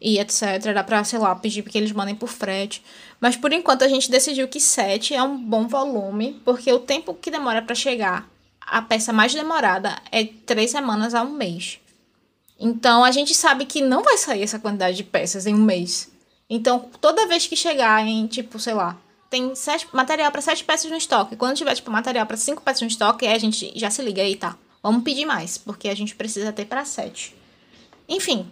e 0.00 0.18
etc. 0.18 0.72
Dá 0.72 0.82
pra, 0.82 1.04
sei 1.04 1.18
lá, 1.18 1.34
pedir 1.34 1.62
que 1.62 1.76
eles 1.76 1.92
mandem 1.92 2.14
por 2.14 2.28
frete. 2.28 2.82
Mas 3.20 3.36
por 3.36 3.52
enquanto 3.52 3.82
a 3.82 3.88
gente 3.88 4.10
decidiu 4.10 4.48
que 4.48 4.60
7 4.60 5.14
é 5.14 5.22
um 5.22 5.36
bom 5.36 5.66
volume, 5.66 6.40
porque 6.44 6.72
o 6.72 6.78
tempo 6.78 7.12
que 7.12 7.30
demora 7.30 7.60
para 7.60 7.74
chegar, 7.74 8.28
a 8.60 8.80
peça 8.80 9.12
mais 9.12 9.34
demorada 9.34 9.96
é 10.10 10.24
3 10.24 10.70
semanas 10.70 11.14
a 11.14 11.22
um 11.22 11.32
mês. 11.32 11.78
Então 12.58 13.04
a 13.04 13.10
gente 13.10 13.34
sabe 13.34 13.64
que 13.66 13.82
não 13.82 14.02
vai 14.02 14.16
sair 14.16 14.42
essa 14.42 14.58
quantidade 14.58 14.96
de 14.96 15.04
peças 15.04 15.46
em 15.46 15.54
um 15.54 15.64
mês. 15.64 16.10
Então 16.48 16.88
toda 17.00 17.26
vez 17.26 17.46
que 17.46 17.56
chegar 17.56 18.06
em, 18.06 18.26
tipo, 18.26 18.58
sei 18.58 18.74
lá, 18.74 18.96
tem 19.30 19.54
sete, 19.54 19.86
material 19.92 20.32
para 20.32 20.42
7 20.42 20.64
peças 20.64 20.90
no 20.90 20.96
estoque. 20.96 21.36
Quando 21.36 21.56
tiver, 21.56 21.74
tipo, 21.74 21.90
material 21.90 22.26
para 22.26 22.36
5 22.36 22.62
peças 22.62 22.82
no 22.82 22.88
estoque, 22.88 23.26
aí 23.26 23.32
a 23.32 23.38
gente 23.38 23.72
já 23.76 23.88
se 23.88 24.02
liga 24.02 24.20
aí, 24.20 24.34
tá? 24.34 24.56
Vamos 24.82 25.04
pedir 25.04 25.24
mais, 25.24 25.56
porque 25.56 25.88
a 25.88 25.94
gente 25.94 26.16
precisa 26.16 26.52
ter 26.52 26.64
para 26.64 26.84
7. 26.84 27.34
Enfim, 28.08 28.50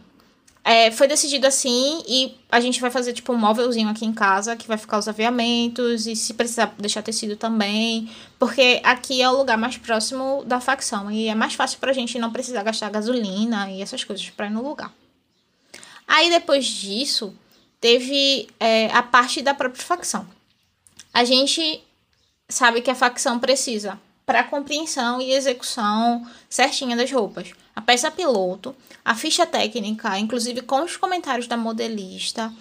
é, 0.63 0.91
foi 0.91 1.09
decidido 1.09 1.47
assim 1.47 2.03
e 2.07 2.37
a 2.51 2.61
gente 2.61 2.81
vai 2.81 2.91
fazer 2.91 3.13
tipo 3.13 3.33
um 3.33 3.37
móvelzinho 3.37 3.89
aqui 3.89 4.05
em 4.05 4.13
casa 4.13 4.55
que 4.55 4.69
vai 4.69 4.77
ficar 4.77 4.99
os 4.99 5.09
aviamentos 5.09 6.07
e 6.07 6.15
se 6.15 6.35
precisar 6.35 6.75
deixar 6.79 7.03
tecido 7.03 7.37
também, 7.37 8.11
porque 8.39 8.81
aqui 8.85 9.23
é 9.23 9.29
o 9.29 9.37
lugar 9.37 9.57
mais 9.57 9.79
próximo 9.79 10.45
da 10.45 10.61
facção 10.61 11.11
e 11.11 11.27
é 11.27 11.35
mais 11.35 11.55
fácil 11.55 11.79
pra 11.79 11.93
gente 11.93 12.19
não 12.19 12.31
precisar 12.31 12.63
gastar 12.63 12.91
gasolina 12.91 13.71
e 13.71 13.81
essas 13.81 14.05
coisas 14.05 14.29
para 14.31 14.47
ir 14.47 14.51
no 14.51 14.63
lugar. 14.63 14.93
Aí 16.07 16.31
depois 16.31 16.67
disso, 16.67 17.35
teve 17.81 18.49
é, 18.61 18.91
a 18.93 19.03
parte 19.03 19.43
da 19.43 19.55
própria 19.55 19.83
facção. 19.83 20.38
A 21.19 21.25
gente 21.25 21.83
sabe 22.49 22.81
que 22.81 22.93
a 22.93 22.95
facção 22.95 23.41
precisa 23.41 23.99
para 24.25 24.45
compreensão 24.45 25.21
e 25.21 25.33
execução 25.33 26.25
certinha 26.49 26.97
das 26.97 27.11
roupas 27.11 27.53
a 27.75 27.81
peça 27.81 28.09
piloto, 28.09 28.73
a 29.05 29.17
ficha 29.17 29.45
técnica, 29.45 30.17
inclusive 30.17 30.63
com 30.63 30.85
os 30.85 30.97
comentários 30.97 31.49
da 31.49 31.57
modelista, 31.57 32.53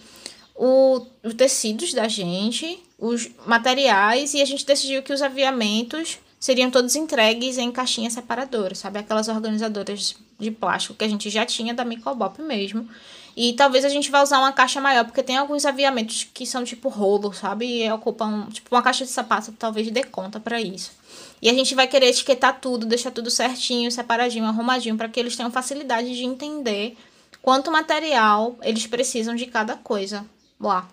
o, 0.56 1.06
os 1.24 1.36
tecidos 1.36 1.94
da 1.94 2.08
gente, 2.08 2.80
os 2.98 3.30
materiais, 3.46 4.34
e 4.34 4.42
a 4.42 4.46
gente 4.46 4.66
decidiu 4.66 5.04
que 5.04 5.14
os 5.14 5.22
aviamentos 5.22 6.18
seriam 6.40 6.72
todos 6.72 6.96
entregues 6.96 7.60
em 7.60 7.72
caixinhas 7.72 8.14
separadoras, 8.14 8.80
sabe? 8.80 8.98
Aquelas 8.98 9.28
organizadoras 9.28 10.16
de 10.40 10.50
plástico 10.50 10.96
que 10.96 11.04
a 11.04 11.10
gente 11.10 11.30
já 11.30 11.46
tinha 11.46 11.76
da 11.76 11.86
Micobop 11.86 12.42
mesmo. 12.42 12.90
E 13.40 13.54
talvez 13.54 13.86
a 13.86 13.90
gente 13.90 14.10
vá 14.10 14.24
usar 14.24 14.40
uma 14.40 14.52
caixa 14.52 14.82
maior, 14.82 15.06
porque 15.06 15.22
tem 15.22 15.38
alguns 15.38 15.64
aviamentos 15.64 16.28
que 16.34 16.44
são 16.44 16.64
tipo 16.64 16.90
rolo, 16.90 17.32
sabe? 17.32 17.84
E 17.84 17.92
ocupam, 17.92 18.48
tipo, 18.52 18.74
uma 18.74 18.82
caixa 18.82 19.06
de 19.06 19.12
sapato 19.12 19.52
talvez 19.52 19.92
dê 19.92 20.04
conta 20.04 20.40
para 20.40 20.60
isso. 20.60 20.92
E 21.40 21.48
a 21.48 21.54
gente 21.54 21.76
vai 21.76 21.88
querer 21.88 22.08
etiquetar 22.08 22.60
tudo, 22.60 22.88
deixar 22.88 23.12
tudo 23.12 23.30
certinho, 23.30 23.92
separadinho, 23.92 24.44
arrumadinho, 24.46 24.98
para 24.98 25.08
que 25.08 25.20
eles 25.20 25.36
tenham 25.36 25.52
facilidade 25.52 26.18
de 26.18 26.24
entender 26.24 26.98
quanto 27.40 27.72
material 27.72 28.58
eles 28.64 28.88
precisam 28.88 29.36
de 29.36 29.46
cada 29.46 29.76
coisa 29.76 30.26
lá. 30.60 30.90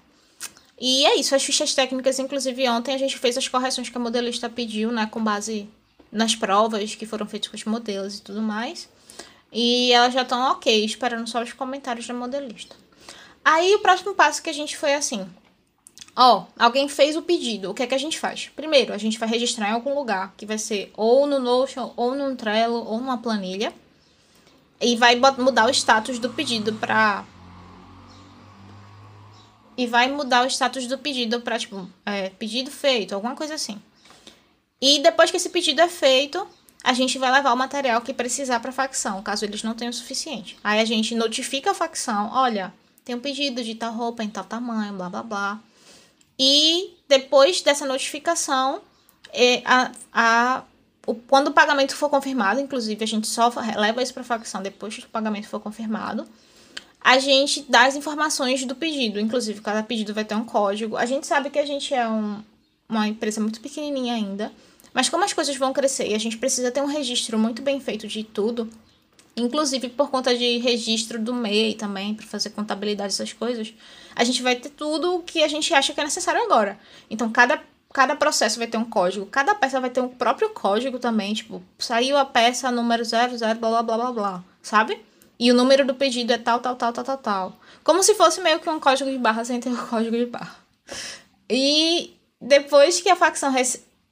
E 0.78 1.06
é 1.06 1.16
isso, 1.16 1.34
as 1.34 1.42
fichas 1.42 1.74
técnicas, 1.74 2.18
inclusive 2.18 2.68
ontem 2.68 2.94
a 2.94 2.98
gente 2.98 3.16
fez 3.16 3.38
as 3.38 3.48
correções 3.48 3.88
que 3.88 3.96
a 3.96 4.00
modelista 4.00 4.50
pediu, 4.50 4.92
né, 4.92 5.08
com 5.10 5.24
base 5.24 5.66
nas 6.12 6.36
provas 6.36 6.94
que 6.94 7.06
foram 7.06 7.26
feitas 7.26 7.48
com 7.48 7.56
os 7.56 7.64
modelos 7.64 8.18
e 8.18 8.20
tudo 8.22 8.42
mais. 8.42 8.86
E 9.54 9.92
elas 9.92 10.12
já 10.12 10.22
estão 10.22 10.50
ok, 10.50 10.84
esperando 10.84 11.28
só 11.28 11.40
os 11.40 11.52
comentários 11.52 12.06
da 12.08 12.12
modelista. 12.12 12.74
Aí 13.44 13.72
o 13.76 13.78
próximo 13.78 14.14
passo 14.14 14.42
que 14.42 14.50
a 14.50 14.54
gente 14.54 14.76
foi 14.76 14.94
assim: 14.94 15.24
Ó, 16.16 16.46
alguém 16.58 16.88
fez 16.88 17.16
o 17.16 17.22
pedido, 17.22 17.70
o 17.70 17.74
que 17.74 17.84
é 17.84 17.86
que 17.86 17.94
a 17.94 17.98
gente 17.98 18.18
faz? 18.18 18.50
Primeiro, 18.54 18.92
a 18.92 18.98
gente 18.98 19.18
vai 19.18 19.28
registrar 19.28 19.68
em 19.68 19.72
algum 19.72 19.94
lugar, 19.94 20.34
que 20.36 20.44
vai 20.44 20.58
ser 20.58 20.92
ou 20.96 21.26
no 21.26 21.38
Notion, 21.38 21.92
ou 21.96 22.16
no 22.16 22.34
Trello, 22.34 22.84
ou 22.84 22.98
numa 22.98 23.18
planilha. 23.18 23.72
E 24.80 24.96
vai 24.96 25.14
mudar 25.14 25.66
o 25.66 25.70
status 25.70 26.18
do 26.18 26.30
pedido 26.30 26.72
para 26.74 27.24
e 29.76 29.86
vai 29.86 30.08
mudar 30.08 30.44
o 30.44 30.46
status 30.46 30.86
do 30.86 30.98
pedido 30.98 31.40
para 31.40 31.58
tipo, 31.58 31.88
é, 32.06 32.30
pedido 32.30 32.70
feito, 32.70 33.14
alguma 33.14 33.34
coisa 33.34 33.54
assim. 33.54 33.80
E 34.80 35.00
depois 35.00 35.30
que 35.30 35.36
esse 35.36 35.48
pedido 35.48 35.80
é 35.80 35.88
feito, 35.88 36.46
a 36.84 36.92
gente 36.92 37.18
vai 37.18 37.32
levar 37.32 37.54
o 37.54 37.56
material 37.56 38.02
que 38.02 38.12
precisar 38.12 38.60
para 38.60 38.68
a 38.68 38.72
facção, 38.72 39.22
caso 39.22 39.44
eles 39.46 39.62
não 39.62 39.74
tenham 39.74 39.90
o 39.90 39.94
suficiente. 39.94 40.58
Aí 40.62 40.78
a 40.78 40.84
gente 40.84 41.14
notifica 41.14 41.70
a 41.70 41.74
facção, 41.74 42.30
olha, 42.30 42.72
tem 43.02 43.14
um 43.14 43.20
pedido 43.20 43.64
de 43.64 43.74
tal 43.74 43.94
roupa 43.94 44.22
em 44.22 44.28
tal 44.28 44.44
tamanho, 44.44 44.92
blá 44.92 45.08
blá 45.08 45.22
blá. 45.22 45.60
E 46.38 46.94
depois 47.08 47.62
dessa 47.62 47.86
notificação, 47.86 48.82
é, 49.32 49.62
a, 49.64 49.92
a, 50.12 50.62
o, 51.06 51.14
quando 51.14 51.48
o 51.48 51.52
pagamento 51.52 51.96
for 51.96 52.10
confirmado, 52.10 52.60
inclusive 52.60 53.02
a 53.02 53.06
gente 53.06 53.26
só 53.26 53.50
leva 53.76 54.02
isso 54.02 54.12
para 54.12 54.22
a 54.22 54.26
facção 54.26 54.62
depois 54.62 54.94
que 54.94 55.06
o 55.06 55.08
pagamento 55.08 55.48
for 55.48 55.60
confirmado, 55.60 56.26
a 57.00 57.18
gente 57.18 57.64
dá 57.68 57.86
as 57.86 57.96
informações 57.96 58.64
do 58.66 58.74
pedido. 58.74 59.18
Inclusive, 59.18 59.60
cada 59.60 59.82
pedido 59.82 60.14
vai 60.14 60.24
ter 60.24 60.34
um 60.34 60.44
código. 60.44 60.96
A 60.96 61.06
gente 61.06 61.26
sabe 61.26 61.50
que 61.50 61.58
a 61.58 61.66
gente 61.66 61.94
é 61.94 62.08
um, 62.08 62.42
uma 62.88 63.08
empresa 63.08 63.40
muito 63.40 63.60
pequenininha 63.60 64.14
ainda, 64.14 64.52
mas 64.94 65.10
como 65.10 65.24
as 65.24 65.34
coisas 65.34 65.56
vão 65.56 65.74
crescer 65.74 66.08
e 66.08 66.14
a 66.14 66.18
gente 66.18 66.38
precisa 66.38 66.70
ter 66.70 66.80
um 66.80 66.86
registro 66.86 67.38
muito 67.38 67.60
bem 67.60 67.78
feito 67.80 68.08
de 68.08 68.24
tudo, 68.24 68.70
Inclusive 69.36 69.88
por 69.88 70.10
conta 70.10 70.36
de 70.36 70.58
registro 70.58 71.20
do 71.20 71.34
MEI 71.34 71.74
também, 71.74 72.14
para 72.14 72.26
fazer 72.26 72.50
contabilidade 72.50 73.12
essas 73.12 73.32
coisas, 73.32 73.74
a 74.14 74.22
gente 74.22 74.42
vai 74.42 74.54
ter 74.54 74.68
tudo 74.68 75.16
o 75.16 75.22
que 75.22 75.42
a 75.42 75.48
gente 75.48 75.74
acha 75.74 75.92
que 75.92 76.00
é 76.00 76.04
necessário 76.04 76.42
agora. 76.42 76.78
Então, 77.10 77.28
cada, 77.30 77.60
cada 77.92 78.14
processo 78.14 78.58
vai 78.58 78.68
ter 78.68 78.76
um 78.76 78.84
código, 78.84 79.26
cada 79.26 79.54
peça 79.54 79.80
vai 79.80 79.90
ter 79.90 80.00
um 80.00 80.08
próprio 80.08 80.50
código 80.50 81.00
também, 81.00 81.34
tipo, 81.34 81.60
saiu 81.78 82.16
a 82.16 82.24
peça 82.24 82.70
número 82.70 83.04
00, 83.04 83.36
blá 83.36 83.54
blá 83.54 83.82
blá 83.82 83.96
blá 83.96 84.12
blá, 84.12 84.44
sabe? 84.62 85.00
E 85.36 85.50
o 85.50 85.54
número 85.54 85.84
do 85.84 85.96
pedido 85.96 86.32
é 86.32 86.38
tal, 86.38 86.60
tal, 86.60 86.76
tal, 86.76 86.92
tal, 86.92 87.04
tal, 87.04 87.18
tal. 87.18 87.60
Como 87.82 88.04
se 88.04 88.14
fosse 88.14 88.40
meio 88.40 88.60
que 88.60 88.70
um 88.70 88.78
código 88.78 89.10
de 89.10 89.18
barra 89.18 89.44
sem 89.44 89.58
ter 89.58 89.72
o 89.72 89.76
código 89.90 90.16
de 90.16 90.26
barra. 90.26 90.54
E 91.50 92.16
depois 92.40 93.00
que 93.00 93.10
a 93.10 93.16
facção 93.16 93.50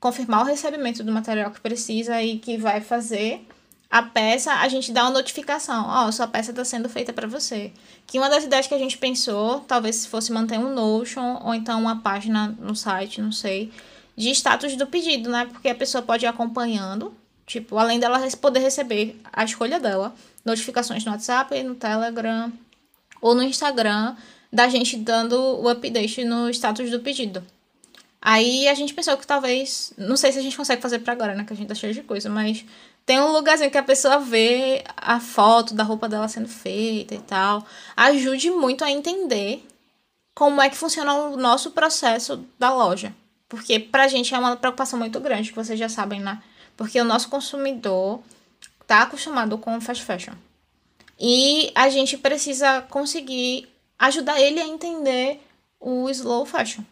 confirmar 0.03 0.43
o 0.43 0.45
recebimento 0.45 1.05
do 1.05 1.13
material 1.13 1.53
que 1.53 1.61
precisa 1.61 2.21
e 2.21 2.37
que 2.37 2.59
vai 2.59 2.81
fazer 2.81 3.47
a 3.89 4.03
peça, 4.03 4.53
a 4.53 4.67
gente 4.67 4.91
dá 4.91 5.05
uma 5.05 5.13
notificação. 5.13 5.87
Ó, 5.87 6.09
oh, 6.09 6.13
sua 6.13 6.27
peça 6.27 6.51
está 6.51 6.65
sendo 6.65 6.89
feita 6.89 7.13
para 7.13 7.29
você. 7.29 7.71
Que 8.05 8.19
uma 8.19 8.29
das 8.29 8.43
ideias 8.43 8.67
que 8.67 8.75
a 8.75 8.79
gente 8.79 8.99
pensou, 8.99 9.61
talvez 9.61 10.05
fosse 10.05 10.33
manter 10.33 10.59
um 10.59 10.75
Notion 10.75 11.41
ou 11.45 11.55
então 11.55 11.81
uma 11.81 12.01
página 12.01 12.49
no 12.59 12.75
site, 12.75 13.23
não 13.23 13.31
sei, 13.31 13.71
de 14.17 14.29
status 14.31 14.75
do 14.75 14.89
pedido, 14.89 15.31
né? 15.31 15.47
Porque 15.47 15.69
a 15.69 15.75
pessoa 15.75 16.03
pode 16.03 16.25
ir 16.25 16.29
acompanhando, 16.29 17.15
tipo, 17.47 17.79
além 17.79 18.01
dela 18.01 18.19
poder 18.41 18.59
receber 18.59 19.21
a 19.33 19.45
escolha 19.45 19.79
dela, 19.79 20.13
notificações 20.45 21.05
no 21.05 21.13
WhatsApp, 21.13 21.63
no 21.63 21.77
Telegram 21.77 22.53
ou 23.21 23.37
no 23.37 23.43
Instagram, 23.45 24.17
da 24.53 24.69
gente 24.69 24.97
dando 24.97 25.39
o 25.41 25.69
update 25.69 26.25
no 26.25 26.51
status 26.51 26.91
do 26.91 26.99
pedido. 26.99 27.41
Aí 28.25 28.69
a 28.69 28.75
gente 28.75 28.95
pensou 28.95 29.17
que 29.17 29.27
talvez, 29.27 29.93
não 29.99 30.17
sei 30.17 30.31
se 30.31 30.39
a 30.39 30.43
gente 30.43 30.57
consegue 30.57 30.81
fazer 30.81 31.01
para 31.01 31.13
agora, 31.13 31.35
né, 31.35 31.45
que 31.45 31.53
a 31.53 31.57
gente 31.57 31.67
tá 31.67 31.75
cheio 31.75 31.93
de 31.93 32.05
coisa, 32.05 32.31
mas 32.31 32.65
tem 33.05 33.21
um 33.21 33.33
lugarzinho 33.33 33.69
que 33.71 33.77
a 33.77 33.83
pessoa 33.83 34.21
vê 34.21 34.85
a 34.97 35.19
foto 35.19 35.75
da 35.75 35.83
roupa 35.83 36.09
dela 36.09 36.29
sendo 36.29 36.49
feita 36.49 37.17
e 37.17 37.19
tal. 37.19 37.67
Ajude 37.97 38.49
muito 38.53 38.85
a 38.85 38.91
entender 38.91 39.67
como 40.37 40.63
é 40.63 40.71
que 40.71 40.77
funciona 40.77 41.13
o 41.13 41.37
nosso 41.37 41.73
processo 41.73 42.47
da 42.61 42.73
loja. 42.73 43.13
Porque 43.49 43.81
pra 43.81 44.07
gente 44.07 44.33
é 44.33 44.39
uma 44.39 44.57
preocupação 44.57 44.99
muito 44.99 45.19
grande, 45.19 45.51
que 45.51 45.57
vocês 45.57 45.79
já 45.79 45.89
sabem, 45.89 46.21
né? 46.21 46.41
Porque 46.77 47.01
o 47.01 47.05
nosso 47.05 47.29
consumidor 47.29 48.23
tá 48.87 49.03
acostumado 49.03 49.59
com 49.59 49.81
fast 49.81 50.05
fashion. 50.05 50.35
E 51.19 51.73
a 51.75 51.89
gente 51.89 52.17
precisa 52.17 52.83
conseguir 52.83 53.69
ajudar 53.99 54.41
ele 54.41 54.61
a 54.61 54.67
entender 54.67 55.41
o 55.81 56.09
slow 56.09 56.47
fashion. 56.47 56.83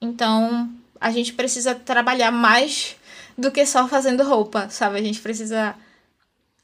Então, 0.00 0.70
a 1.00 1.10
gente 1.10 1.32
precisa 1.32 1.74
trabalhar 1.74 2.30
mais 2.30 2.96
do 3.36 3.50
que 3.50 3.64
só 3.64 3.86
fazendo 3.86 4.22
roupa, 4.24 4.68
sabe? 4.68 4.98
A 4.98 5.02
gente 5.02 5.20
precisa 5.20 5.74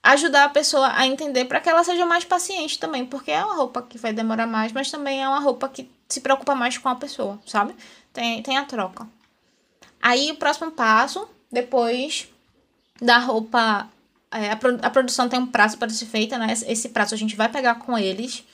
ajudar 0.03 0.45
a 0.45 0.49
pessoa 0.49 0.93
a 0.95 1.07
entender 1.07 1.47
para 1.47 1.61
que 1.61 1.69
ela 1.69 1.83
seja 1.83 2.05
mais 2.05 2.25
paciente 2.25 2.79
também, 2.79 3.07
porque 3.07 3.31
é 3.31 3.45
uma 3.45 3.55
roupa 3.55 3.81
que 3.83 3.97
vai 3.97 4.13
demorar 4.13 4.47
mais, 4.47 4.73
mas 4.73 4.91
também 4.91 5.23
é 5.23 5.29
uma 5.29 5.41
roupa 5.41 5.69
que 5.69 5.91
se 6.09 6.21
preocupa 6.21 6.55
mais 6.55 6.77
com 6.77 6.89
a 6.89 6.95
pessoa, 6.95 7.41
sabe? 7.47 7.75
Tem, 8.13 8.43
tem 8.43 8.59
a 8.59 8.65
troca. 8.65 9.09
Aí 10.03 10.31
o 10.31 10.37
próximo 10.37 10.71
passo, 10.71 11.27
depois 11.51 12.29
da 13.01 13.19
roupa, 13.19 13.89
é, 14.31 14.51
a, 14.51 14.59
a 14.83 14.91
produção 14.91 15.29
tem 15.29 15.41
um 15.41 15.47
prazo 15.47 15.79
para 15.79 15.89
ser 15.89 16.07
feita, 16.07 16.37
né? 16.37 16.53
Esse 16.53 16.91
prazo 16.91 17.15
a 17.15 17.19
gente 17.19 17.35
vai 17.35 17.49
pegar 17.49 17.77
com 17.77 17.97
eles 17.97 18.45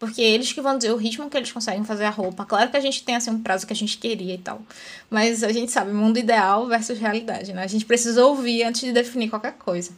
porque 0.00 0.22
eles 0.22 0.50
que 0.50 0.62
vão 0.62 0.78
dizer 0.78 0.92
o 0.92 0.96
ritmo 0.96 1.28
que 1.28 1.36
eles 1.36 1.52
conseguem 1.52 1.84
fazer 1.84 2.06
a 2.06 2.10
roupa. 2.10 2.46
Claro 2.46 2.70
que 2.70 2.76
a 2.78 2.80
gente 2.80 3.04
tem 3.04 3.16
assim 3.16 3.30
um 3.30 3.42
prazo 3.42 3.66
que 3.66 3.72
a 3.74 3.76
gente 3.76 3.98
queria 3.98 4.34
e 4.34 4.38
tal. 4.38 4.62
Mas 5.10 5.44
a 5.44 5.52
gente 5.52 5.70
sabe, 5.70 5.92
mundo 5.92 6.18
ideal 6.18 6.66
versus 6.66 6.98
realidade, 6.98 7.52
né? 7.52 7.62
A 7.62 7.66
gente 7.66 7.84
precisa 7.84 8.24
ouvir 8.24 8.62
antes 8.64 8.80
de 8.80 8.92
definir 8.92 9.28
qualquer 9.28 9.52
coisa. 9.52 9.92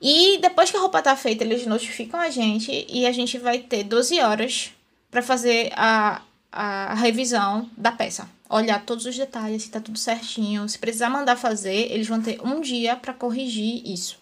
E 0.00 0.38
depois 0.38 0.70
que 0.70 0.76
a 0.78 0.80
roupa 0.80 1.02
tá 1.02 1.14
feita, 1.14 1.44
eles 1.44 1.66
notificam 1.66 2.18
a 2.18 2.30
gente 2.30 2.86
e 2.88 3.06
a 3.06 3.12
gente 3.12 3.36
vai 3.36 3.58
ter 3.58 3.84
12 3.84 4.20
horas 4.20 4.72
para 5.10 5.20
fazer 5.20 5.70
a, 5.74 6.22
a 6.50 6.94
revisão 6.94 7.68
da 7.76 7.92
peça. 7.92 8.26
Olhar 8.48 8.82
todos 8.86 9.04
os 9.04 9.14
detalhes, 9.14 9.64
se 9.64 9.70
tá 9.70 9.80
tudo 9.80 9.98
certinho. 9.98 10.66
Se 10.66 10.78
precisar 10.78 11.10
mandar 11.10 11.36
fazer, 11.36 11.92
eles 11.92 12.08
vão 12.08 12.22
ter 12.22 12.40
um 12.42 12.62
dia 12.62 12.96
para 12.96 13.12
corrigir 13.12 13.82
isso. 13.84 14.17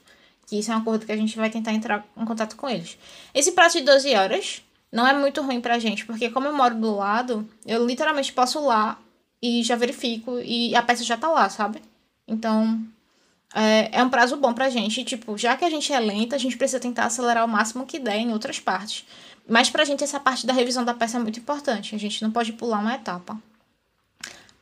Que 0.47 0.59
isso 0.59 0.71
é 0.71 0.75
uma 0.75 0.85
coisa 0.85 1.05
que 1.05 1.13
a 1.13 1.17
gente 1.17 1.37
vai 1.37 1.51
tentar 1.51 1.73
entrar 1.73 2.07
em 2.17 2.25
contato 2.25 2.57
com 2.57 2.69
eles. 2.69 2.97
Esse 3.35 3.53
prazo 3.53 3.79
de 3.79 3.85
12 3.85 4.15
horas 4.15 4.63
não 4.93 5.07
é 5.07 5.13
muito 5.13 5.43
ruim 5.43 5.61
pra 5.61 5.79
gente, 5.79 6.07
porque 6.07 6.31
como 6.31 6.47
eu 6.47 6.55
moro 6.55 6.77
do 6.77 6.95
lado, 6.95 7.49
eu 7.67 7.85
literalmente 7.85 8.33
posso 8.33 8.61
ir 8.61 8.63
lá 8.63 8.99
e 9.43 9.63
já 9.63 9.77
verifico 9.77 10.39
e 10.39 10.75
a 10.75 10.83
peça 10.83 11.05
já 11.05 11.17
tá 11.17 11.29
lá, 11.29 11.49
sabe? 11.49 11.83
Então, 12.27 12.81
é, 13.55 13.99
é 13.99 14.03
um 14.03 14.09
prazo 14.09 14.37
bom 14.37 14.53
pra 14.53 14.71
gente. 14.71 15.05
Tipo, 15.05 15.37
já 15.37 15.57
que 15.57 15.65
a 15.65 15.71
gente 15.71 15.93
é 15.93 15.99
lenta, 16.01 16.37
a 16.37 16.39
gente 16.39 16.57
precisa 16.57 16.81
tentar 16.81 17.07
acelerar 17.07 17.45
o 17.45 17.49
máximo 17.49 17.87
que 17.87 17.99
der 17.99 18.19
em 18.19 18.33
outras 18.33 18.59
partes. 18.61 19.05
Mas 19.49 19.71
pra 19.71 19.85
gente 19.85 20.03
essa 20.03 20.19
parte 20.19 20.47
da 20.47 20.53
revisão 20.53 20.85
da 20.85 20.95
peça 20.95 21.17
é 21.19 21.21
muito 21.21 21.39
importante. 21.41 21.95
A 21.95 21.99
gente 21.99 22.23
não 22.23 22.31
pode 22.31 22.53
pular 22.53 22.79
uma 22.79 22.95
etapa. 22.95 23.41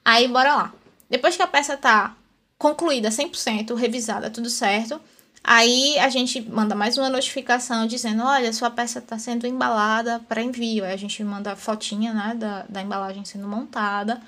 Aí, 0.05 0.29
bora 0.29 0.55
lá. 0.55 0.73
Depois 1.09 1.37
que 1.37 1.43
a 1.43 1.47
peça 1.47 1.77
tá 1.77 2.15
concluída 2.59 3.09
100%, 3.09 3.75
revisada, 3.75 4.31
tudo 4.31 4.49
certo, 4.49 5.01
aí 5.45 5.99
a 5.99 6.09
gente 6.09 6.41
manda 6.41 6.75
mais 6.75 6.97
uma 6.97 7.11
notificação 7.11 7.87
dizendo, 7.87 8.25
olha, 8.25 8.53
sua 8.53 8.71
peça 8.71 8.99
está 8.99 9.19
sendo 9.19 9.47
embalada 9.47 10.21
para 10.27 10.43
envio. 10.43 10.85
Aí 10.85 10.93
a 10.93 10.97
gente 10.97 11.23
manda 11.23 11.55
fotinha, 11.55 12.15
né, 12.15 12.35
da, 12.35 12.65
da 12.69 12.83
embalagem 12.83 13.25
sendo 13.25 13.47
montada. 13.47 14.21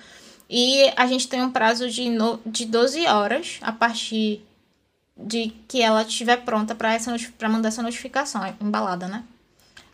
E 0.49 0.93
a 0.97 1.07
gente 1.07 1.27
tem 1.27 1.43
um 1.43 1.51
prazo 1.51 1.89
de, 1.89 2.11
no, 2.11 2.39
de 2.45 2.67
12 2.67 3.07
horas 3.07 3.59
a 3.63 3.73
partir 3.73 4.47
de 5.17 5.53
que 5.67 5.81
ela 5.81 6.03
estiver 6.03 6.37
pronta 6.45 6.75
para 6.75 7.49
mandar 7.49 7.69
essa 7.69 7.83
notificação, 7.83 8.45
é 8.45 8.55
embalada, 8.61 9.09
né? 9.09 9.25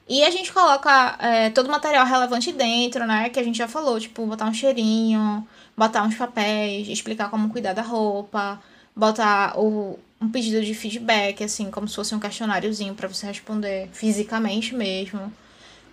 E 0.08 0.24
a 0.24 0.30
gente 0.30 0.52
coloca 0.52 1.16
é, 1.20 1.50
todo 1.50 1.68
o 1.68 1.70
material 1.70 2.04
relevante 2.04 2.52
dentro, 2.52 3.06
né? 3.06 3.30
Que 3.30 3.38
a 3.38 3.42
gente 3.42 3.56
já 3.56 3.68
falou, 3.68 3.98
tipo, 4.00 4.26
botar 4.26 4.46
um 4.46 4.52
cheirinho, 4.52 5.46
botar 5.76 6.02
uns 6.02 6.16
papéis, 6.16 6.88
explicar 6.88 7.30
como 7.30 7.48
cuidar 7.50 7.72
da 7.72 7.82
roupa, 7.82 8.60
botar 8.94 9.58
o, 9.58 9.98
um 10.22 10.30
pedido 10.30 10.64
de 10.64 10.72
feedback, 10.72 11.42
assim, 11.42 11.70
como 11.70 11.88
se 11.88 11.96
fosse 11.96 12.14
um 12.14 12.20
questionáriozinho 12.20 12.94
para 12.94 13.08
você 13.08 13.26
responder 13.26 13.88
fisicamente 13.92 14.74
mesmo. 14.74 15.32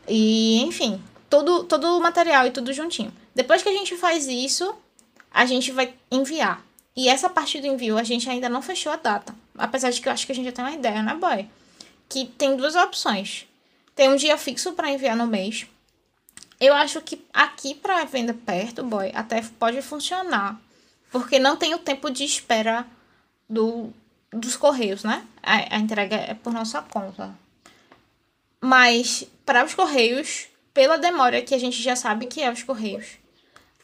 E, 0.08 0.62
enfim, 0.62 1.02
todo, 1.30 1.64
todo 1.64 1.98
o 1.98 2.02
material 2.02 2.46
e 2.46 2.52
tudo 2.52 2.72
juntinho. 2.72 3.12
Depois 3.34 3.64
que 3.64 3.70
a 3.70 3.74
gente 3.74 3.98
faz 3.98 4.28
isso, 4.28 4.76
a 5.32 5.46
gente 5.46 5.72
vai 5.72 5.94
enviar. 6.12 6.64
E 6.96 7.10
essa 7.10 7.30
parte 7.30 7.60
do 7.60 7.68
envio 7.68 7.98
a 7.98 8.04
gente 8.04 8.30
ainda 8.30 8.48
não 8.48 8.62
fechou 8.62 8.92
a 8.92 8.98
data. 8.98 9.34
Apesar 9.58 9.90
de 9.90 10.00
que 10.00 10.08
eu 10.08 10.14
acho 10.14 10.26
que 10.26 10.32
a 10.32 10.36
gente 10.36 10.46
já 10.46 10.52
tem 10.52 10.64
uma 10.64 10.74
ideia, 10.74 11.02
né, 11.02 11.16
boy? 11.16 11.48
Que 12.08 12.26
tem 12.26 12.56
duas 12.56 12.76
opções. 12.76 13.48
Tem 13.96 14.10
um 14.10 14.16
dia 14.16 14.38
fixo 14.38 14.74
para 14.74 14.92
enviar 14.92 15.16
no 15.16 15.26
mês. 15.26 15.66
Eu 16.60 16.74
acho 16.74 17.02
que 17.02 17.26
aqui 17.34 17.74
para 17.74 18.04
venda 18.06 18.34
perto, 18.34 18.84
boy, 18.84 19.12
até 19.16 19.42
pode 19.58 19.82
funcionar. 19.82 20.60
Porque 21.12 21.40
não 21.40 21.56
tem 21.56 21.74
o 21.74 21.80
tempo 21.80 22.12
de 22.12 22.24
espera 22.24 22.86
do, 23.50 23.92
dos 24.32 24.56
correios, 24.56 25.04
né? 25.04 25.26
A, 25.42 25.76
a 25.76 25.80
entrega 25.80 26.16
é 26.16 26.34
por 26.34 26.54
nossa 26.54 26.82
conta. 26.82 27.34
Mas 28.62 29.26
para 29.46 29.64
os 29.64 29.74
correios, 29.74 30.48
pela 30.74 30.98
demora 30.98 31.42
que 31.42 31.56
a 31.56 31.60
gente 31.60 31.82
já 31.82 31.96
sabe 31.96 32.28
que 32.28 32.42
é 32.42 32.52
os 32.52 32.64
correios, 32.64 33.18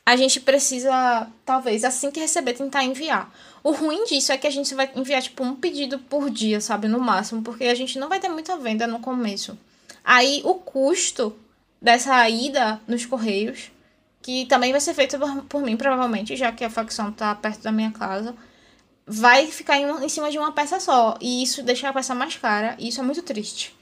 a 0.06 0.16
gente 0.16 0.40
precisa, 0.40 1.28
talvez, 1.44 1.84
assim 1.84 2.12
que 2.12 2.20
receber, 2.20 2.54
tentar 2.54 2.84
enviar. 2.84 3.34
O 3.64 3.72
ruim 3.72 4.06
disso 4.06 4.32
é 4.32 4.38
que 4.38 4.46
a 4.46 4.52
gente 4.52 4.76
vai 4.76 4.92
enviar, 4.96 5.22
tipo, 5.22 5.44
um 5.44 5.56
pedido 5.56 5.98
por 5.98 6.30
dia, 6.30 6.62
sabe? 6.62 6.88
No 6.88 7.00
máximo, 7.00 7.42
porque 7.42 7.64
a 7.64 7.74
gente 7.74 7.98
não 7.98 8.08
vai 8.08 8.20
ter 8.20 8.30
muita 8.30 8.56
venda 8.58 8.86
no 8.86 9.00
começo. 9.00 9.58
Aí, 10.04 10.42
o 10.46 10.54
custo 10.54 11.36
dessa 11.82 12.30
ida 12.30 12.80
nos 12.88 13.06
correios, 13.08 13.72
que 14.22 14.46
também 14.46 14.72
vai 14.72 14.80
ser 14.80 14.94
feito 14.94 15.18
por, 15.50 15.64
mim, 15.64 15.76
provavelmente, 15.76 16.36
já 16.36 16.52
que 16.52 16.64
a 16.64 16.70
facção 16.70 17.12
tá 17.12 17.34
perto 17.34 17.64
da 17.64 17.72
minha 17.72 17.92
casa, 17.92 18.36
vai 19.06 19.48
ficar 19.48 19.78
em, 19.78 20.06
em 20.06 20.10
cima 20.10 20.32
de 20.32 20.38
uma 20.38 20.52
peça 20.52 20.80
só. 20.80 21.18
E 21.22 21.44
isso 21.44 21.64
deixa 21.64 21.90
a 21.90 21.94
peça 21.94 22.16
mais 22.16 22.36
cara, 22.36 22.76
e 22.80 22.88
isso 22.90 23.00
é 23.00 23.04
muito 23.04 23.22
triste. 23.22 23.76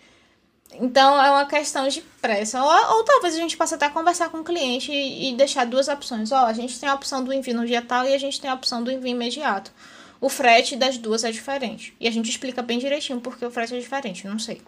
Então 0.80 1.22
é 1.22 1.30
uma 1.30 1.46
questão 1.46 1.88
de 1.88 2.01
pressa. 2.22 2.62
Ou, 2.62 2.98
ou 2.98 3.03
talvez 3.03 3.36
a 3.36 3.38
gente 3.38 3.56
possa 3.56 3.75
até 3.75 3.89
conversar 3.89 4.30
com 4.30 4.39
o 4.39 4.44
cliente 4.44 4.92
e, 4.92 5.30
e 5.30 5.36
deixar 5.36 5.65
duas 5.65 5.88
opções. 5.88 6.32
Ó, 6.32 6.45
a 6.45 6.54
gente 6.54 6.80
tem 6.80 6.89
a 6.89 6.95
opção 6.95 7.24
do 7.24 7.32
envio 7.32 7.56
no 7.56 7.65
dia 7.65 7.82
tal 7.82 8.06
e 8.06 8.13
a 8.13 8.17
gente 8.17 8.41
tem 8.41 8.50
a 8.50 8.54
opção 8.54 8.84
do 8.84 8.91
envio 8.91 9.10
imediato. 9.10 9.71
O 10.19 10.30
frete 10.30 10.76
das 10.76 10.98
duas 10.98 11.24
é 11.24 11.32
diferente. 11.32 11.95
E 12.00 12.08
a 12.08 12.12
gente 12.12 12.30
explica 12.30 12.62
bem 12.62 12.80
direitinho 12.80 13.19
porque 13.19 13.45
o 13.45 13.52
frete 13.52 13.76
é 13.76 13.80
diferente, 13.80 14.28
não 14.28 14.39
sei. 14.39 14.62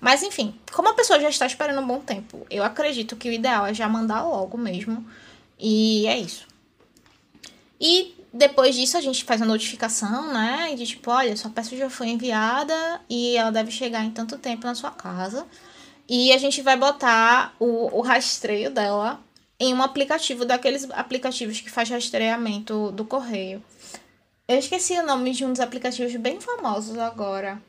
Mas 0.00 0.22
enfim, 0.22 0.54
como 0.72 0.88
a 0.90 0.94
pessoa 0.94 1.18
já 1.18 1.28
está 1.28 1.46
esperando 1.46 1.80
um 1.80 1.86
bom 1.86 1.98
tempo, 1.98 2.46
eu 2.50 2.62
acredito 2.62 3.16
que 3.16 3.28
o 3.28 3.32
ideal 3.32 3.66
é 3.66 3.74
já 3.74 3.88
mandar 3.88 4.22
logo 4.22 4.56
mesmo. 4.56 5.04
E 5.58 6.06
é 6.06 6.18
isso. 6.18 6.46
E 7.80 8.14
depois 8.32 8.74
disso 8.74 8.96
a 8.96 9.00
gente 9.00 9.24
faz 9.24 9.40
a 9.40 9.46
notificação, 9.46 10.32
né? 10.32 10.74
De 10.76 10.86
tipo, 10.86 11.10
olha, 11.10 11.36
sua 11.36 11.50
peça 11.50 11.76
já 11.76 11.88
foi 11.88 12.08
enviada 12.08 13.00
e 13.08 13.36
ela 13.36 13.50
deve 13.50 13.70
chegar 13.70 14.04
em 14.04 14.10
tanto 14.10 14.38
tempo 14.38 14.66
na 14.66 14.74
sua 14.74 14.90
casa. 14.90 15.46
E 16.08 16.32
a 16.32 16.38
gente 16.38 16.62
vai 16.62 16.76
botar 16.76 17.54
o, 17.58 17.98
o 17.98 18.00
rastreio 18.00 18.70
dela 18.70 19.20
em 19.60 19.74
um 19.74 19.82
aplicativo 19.82 20.44
daqueles 20.44 20.88
aplicativos 20.90 21.60
que 21.60 21.70
faz 21.70 21.88
rastreamento 21.90 22.92
do 22.92 23.04
correio. 23.04 23.62
Eu 24.46 24.58
esqueci 24.58 24.94
o 24.94 25.04
nome 25.04 25.32
de 25.32 25.44
um 25.44 25.50
dos 25.50 25.60
aplicativos 25.60 26.14
bem 26.16 26.40
famosos 26.40 26.96
agora. 26.98 27.60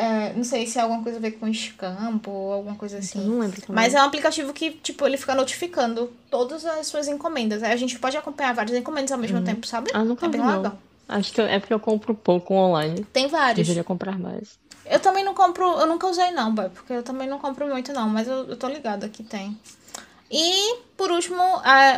É, 0.00 0.32
não 0.32 0.44
sei 0.44 0.66
se 0.66 0.78
é 0.78 0.82
alguma 0.82 1.02
coisa 1.02 1.18
a 1.18 1.20
ver 1.20 1.32
com 1.32 1.52
Scampo 1.52 2.30
ou 2.30 2.52
alguma 2.54 2.74
coisa 2.74 2.96
assim. 2.96 3.18
Não 3.18 3.40
lembro 3.40 3.60
também. 3.60 3.74
Mas 3.74 3.94
é 3.94 4.00
um 4.00 4.06
aplicativo 4.06 4.50
que, 4.54 4.70
tipo, 4.70 5.06
ele 5.06 5.18
fica 5.18 5.34
notificando 5.34 6.10
todas 6.30 6.64
as 6.64 6.86
suas 6.86 7.06
encomendas. 7.06 7.62
Aí 7.62 7.70
a 7.70 7.76
gente 7.76 7.98
pode 7.98 8.16
acompanhar 8.16 8.54
várias 8.54 8.74
encomendas 8.78 9.12
ao 9.12 9.18
mesmo 9.18 9.36
uhum. 9.36 9.44
tempo, 9.44 9.66
sabe? 9.66 9.90
Ah, 9.92 10.02
nunca 10.02 10.24
é 10.24 10.28
bem 10.30 10.40
legal. 10.40 10.78
Acho 11.06 11.32
que 11.32 11.40
é 11.42 11.58
porque 11.58 11.74
eu 11.74 11.80
compro 11.80 12.14
pouco 12.14 12.54
online. 12.54 13.04
Tem 13.12 13.28
vários. 13.28 13.66
Deveria 13.66 13.84
comprar 13.84 14.18
mais. 14.18 14.58
Eu 14.86 15.00
também 15.00 15.22
não 15.22 15.34
compro, 15.34 15.64
eu 15.78 15.86
nunca 15.86 16.06
usei 16.06 16.30
não, 16.30 16.54
boy, 16.54 16.70
porque 16.70 16.94
eu 16.94 17.02
também 17.02 17.28
não 17.28 17.38
compro 17.38 17.66
muito 17.68 17.92
não, 17.92 18.08
mas 18.08 18.26
eu, 18.26 18.48
eu 18.48 18.56
tô 18.56 18.68
ligada 18.68 19.08
que 19.08 19.22
tem. 19.22 19.58
E, 20.30 20.76
por 20.96 21.10
último, 21.10 21.42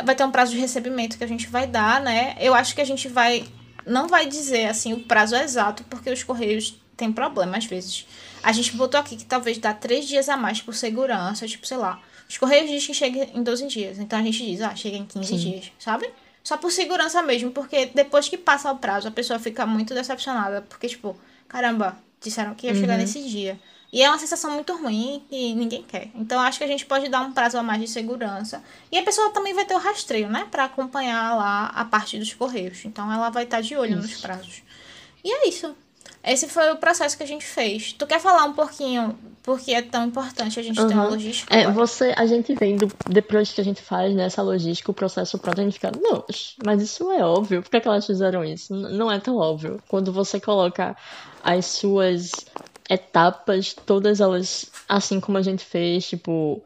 vai 0.03 0.13
ter 0.13 0.25
um 0.25 0.31
prazo 0.31 0.51
de 0.51 0.57
recebimento 0.57 1.17
que 1.17 1.23
a 1.23 1.27
gente 1.27 1.47
vai 1.47 1.67
dar, 1.67 2.01
né? 2.01 2.35
Eu 2.39 2.53
acho 2.53 2.75
que 2.75 2.81
a 2.81 2.85
gente 2.85 3.07
vai, 3.07 3.45
não 3.85 4.07
vai 4.07 4.25
dizer, 4.25 4.65
assim, 4.65 4.91
o 4.91 4.99
prazo 4.99 5.35
exato, 5.35 5.83
porque 5.85 6.09
os 6.09 6.23
correios 6.23 6.82
tem 6.95 7.11
problema 7.11 7.57
às 7.57 7.65
vezes. 7.65 8.05
A 8.41 8.51
gente 8.51 8.75
botou 8.75 8.99
aqui 8.99 9.15
que 9.15 9.25
talvez 9.25 9.57
dá 9.57 9.73
três 9.73 10.07
dias 10.07 10.29
a 10.29 10.37
mais 10.37 10.61
por 10.61 10.75
segurança, 10.75 11.47
tipo, 11.47 11.65
sei 11.65 11.77
lá. 11.77 12.01
Os 12.29 12.37
Correios 12.37 12.69
dizem 12.69 12.87
que 12.87 12.93
chega 12.93 13.29
em 13.33 13.43
12 13.43 13.67
dias. 13.67 13.99
Então 13.99 14.19
a 14.19 14.21
gente 14.23 14.45
diz, 14.45 14.61
ah, 14.61 14.75
chega 14.75 14.97
em 14.97 15.05
15 15.05 15.27
Sim. 15.27 15.37
dias, 15.37 15.71
sabe? 15.79 16.09
Só 16.43 16.57
por 16.57 16.71
segurança 16.71 17.21
mesmo, 17.21 17.51
porque 17.51 17.87
depois 17.87 18.27
que 18.27 18.37
passa 18.37 18.71
o 18.71 18.77
prazo, 18.77 19.07
a 19.07 19.11
pessoa 19.11 19.39
fica 19.39 19.65
muito 19.65 19.93
decepcionada. 19.93 20.61
Porque, 20.61 20.89
tipo, 20.89 21.15
caramba, 21.47 21.97
disseram 22.21 22.53
que 22.53 22.67
ia 22.67 22.75
chegar 22.75 22.93
uhum. 22.93 22.99
nesse 22.99 23.23
dia. 23.23 23.59
E 23.93 24.01
é 24.01 24.09
uma 24.09 24.17
sensação 24.17 24.51
muito 24.51 24.75
ruim 24.75 25.23
que 25.29 25.53
ninguém 25.53 25.83
quer. 25.83 26.09
Então 26.15 26.39
acho 26.39 26.57
que 26.57 26.63
a 26.63 26.67
gente 26.67 26.83
pode 26.85 27.07
dar 27.09 27.21
um 27.21 27.31
prazo 27.31 27.59
a 27.59 27.63
mais 27.63 27.79
de 27.79 27.87
segurança. 27.87 28.63
E 28.91 28.97
a 28.97 29.03
pessoa 29.03 29.29
também 29.29 29.53
vai 29.53 29.65
ter 29.65 29.75
o 29.75 29.77
rastreio, 29.77 30.27
né? 30.27 30.47
Pra 30.49 30.63
acompanhar 30.63 31.35
lá 31.37 31.67
a 31.67 31.85
parte 31.85 32.17
dos 32.17 32.33
correios. 32.33 32.83
Então 32.85 33.13
ela 33.13 33.29
vai 33.29 33.43
estar 33.43 33.61
de 33.61 33.75
olho 33.75 33.99
isso. 33.99 34.01
nos 34.01 34.19
prazos. 34.19 34.63
E 35.23 35.31
é 35.31 35.47
isso. 35.47 35.75
Esse 36.23 36.47
foi 36.47 36.71
o 36.71 36.77
processo 36.77 37.17
que 37.17 37.23
a 37.23 37.27
gente 37.27 37.45
fez. 37.45 37.93
Tu 37.93 38.07
quer 38.07 38.19
falar 38.19 38.45
um 38.45 38.53
pouquinho 38.53 39.17
porque 39.43 39.73
é 39.73 39.81
tão 39.81 40.05
importante 40.05 40.57
a 40.57 40.63
gente 40.63 40.79
uhum. 40.79 40.87
ter 40.87 40.93
uma 40.93 41.07
logística? 41.09 41.53
É, 41.53 41.69
você, 41.69 42.13
a 42.15 42.25
gente 42.25 42.55
vendo, 42.55 42.89
depois 43.09 43.51
que 43.51 43.59
a 43.59 43.63
gente 43.63 43.81
faz 43.81 44.15
nessa 44.15 44.41
né, 44.41 44.49
logística, 44.49 44.89
o 44.89 44.93
processo 44.93 45.37
pronto, 45.37 45.59
a 45.59 45.63
gente 45.65 45.73
fica, 45.73 45.91
não, 45.91 46.23
mas 46.65 46.81
isso 46.81 47.11
é 47.11 47.23
óbvio. 47.25 47.61
Por 47.61 47.69
que, 47.69 47.77
é 47.77 47.79
que 47.81 47.87
elas 47.89 48.05
fizeram 48.05 48.43
isso? 48.45 48.73
Não 48.73 49.11
é 49.11 49.19
tão 49.19 49.35
óbvio. 49.35 49.83
Quando 49.89 50.13
você 50.13 50.39
coloca 50.39 50.95
as 51.43 51.65
suas 51.65 52.31
etapas, 52.89 53.73
todas 53.73 54.21
elas, 54.21 54.71
assim 54.87 55.19
como 55.19 55.37
a 55.37 55.41
gente 55.41 55.63
fez, 55.63 56.07
tipo. 56.07 56.63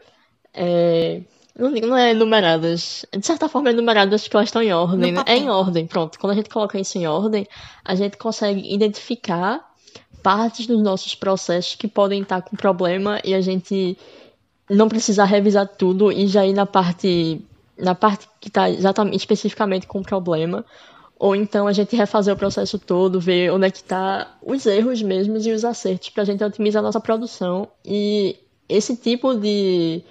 É, 0.54 1.22
não, 1.58 1.72
não 1.72 1.98
é 1.98 2.13
numeradas. 2.13 3.06
De 3.12 3.26
certa 3.26 3.50
forma 3.50 3.70
é 3.70 3.74
numeradas 3.74 4.28
que 4.28 4.36
elas 4.36 4.50
estão 4.50 4.62
em 4.62 4.72
ordem, 4.72 5.12
né? 5.12 5.24
É 5.26 5.36
em 5.36 5.50
ordem, 5.50 5.88
pronto. 5.88 6.20
Quando 6.20 6.34
a 6.34 6.36
gente 6.36 6.50
coloca 6.50 6.80
isso 6.80 6.98
em 6.98 7.08
ordem, 7.08 7.48
a 7.84 7.96
gente 7.96 8.17
consegue 8.17 8.74
identificar 8.74 9.67
partes 10.22 10.67
dos 10.67 10.82
nossos 10.82 11.15
processos 11.15 11.76
que 11.76 11.88
podem 11.88 12.22
estar 12.22 12.41
com 12.41 12.56
problema 12.56 13.20
e 13.24 13.34
a 13.34 13.41
gente 13.41 13.98
não 14.70 14.88
precisar 14.88 15.26
revisar 15.26 15.67
tudo 15.67 16.12
e 16.12 16.28
já 16.28 16.46
ir 16.46 16.54
na 16.54 16.65
parte 16.65 17.41
na 17.78 17.96
parte 17.96 18.28
que 18.39 18.50
está 18.50 18.70
exatamente 18.70 19.17
especificamente 19.17 19.88
com 19.88 20.02
problema 20.02 20.65
ou 21.20 21.36
então 21.36 21.67
a 21.67 21.74
gente 21.74 21.96
refazer 21.96 22.34
o 22.34 22.38
processo 22.38 22.78
todo, 22.78 23.20
ver 23.20 23.52
onde 23.52 23.67
é 23.67 23.72
que 23.72 23.78
está 23.78 24.36
os 24.41 24.65
erros 24.65 25.02
mesmos 25.02 25.46
e 25.46 25.52
os 25.52 25.63
acertos 25.63 26.10
para 26.10 26.24
a 26.24 26.26
gente 26.26 26.43
otimizar 26.43 26.82
a 26.82 26.86
nossa 26.86 27.00
produção 27.00 27.67
e 27.86 28.36
esse 28.67 28.96
tipo 28.96 29.34
de 29.36 30.04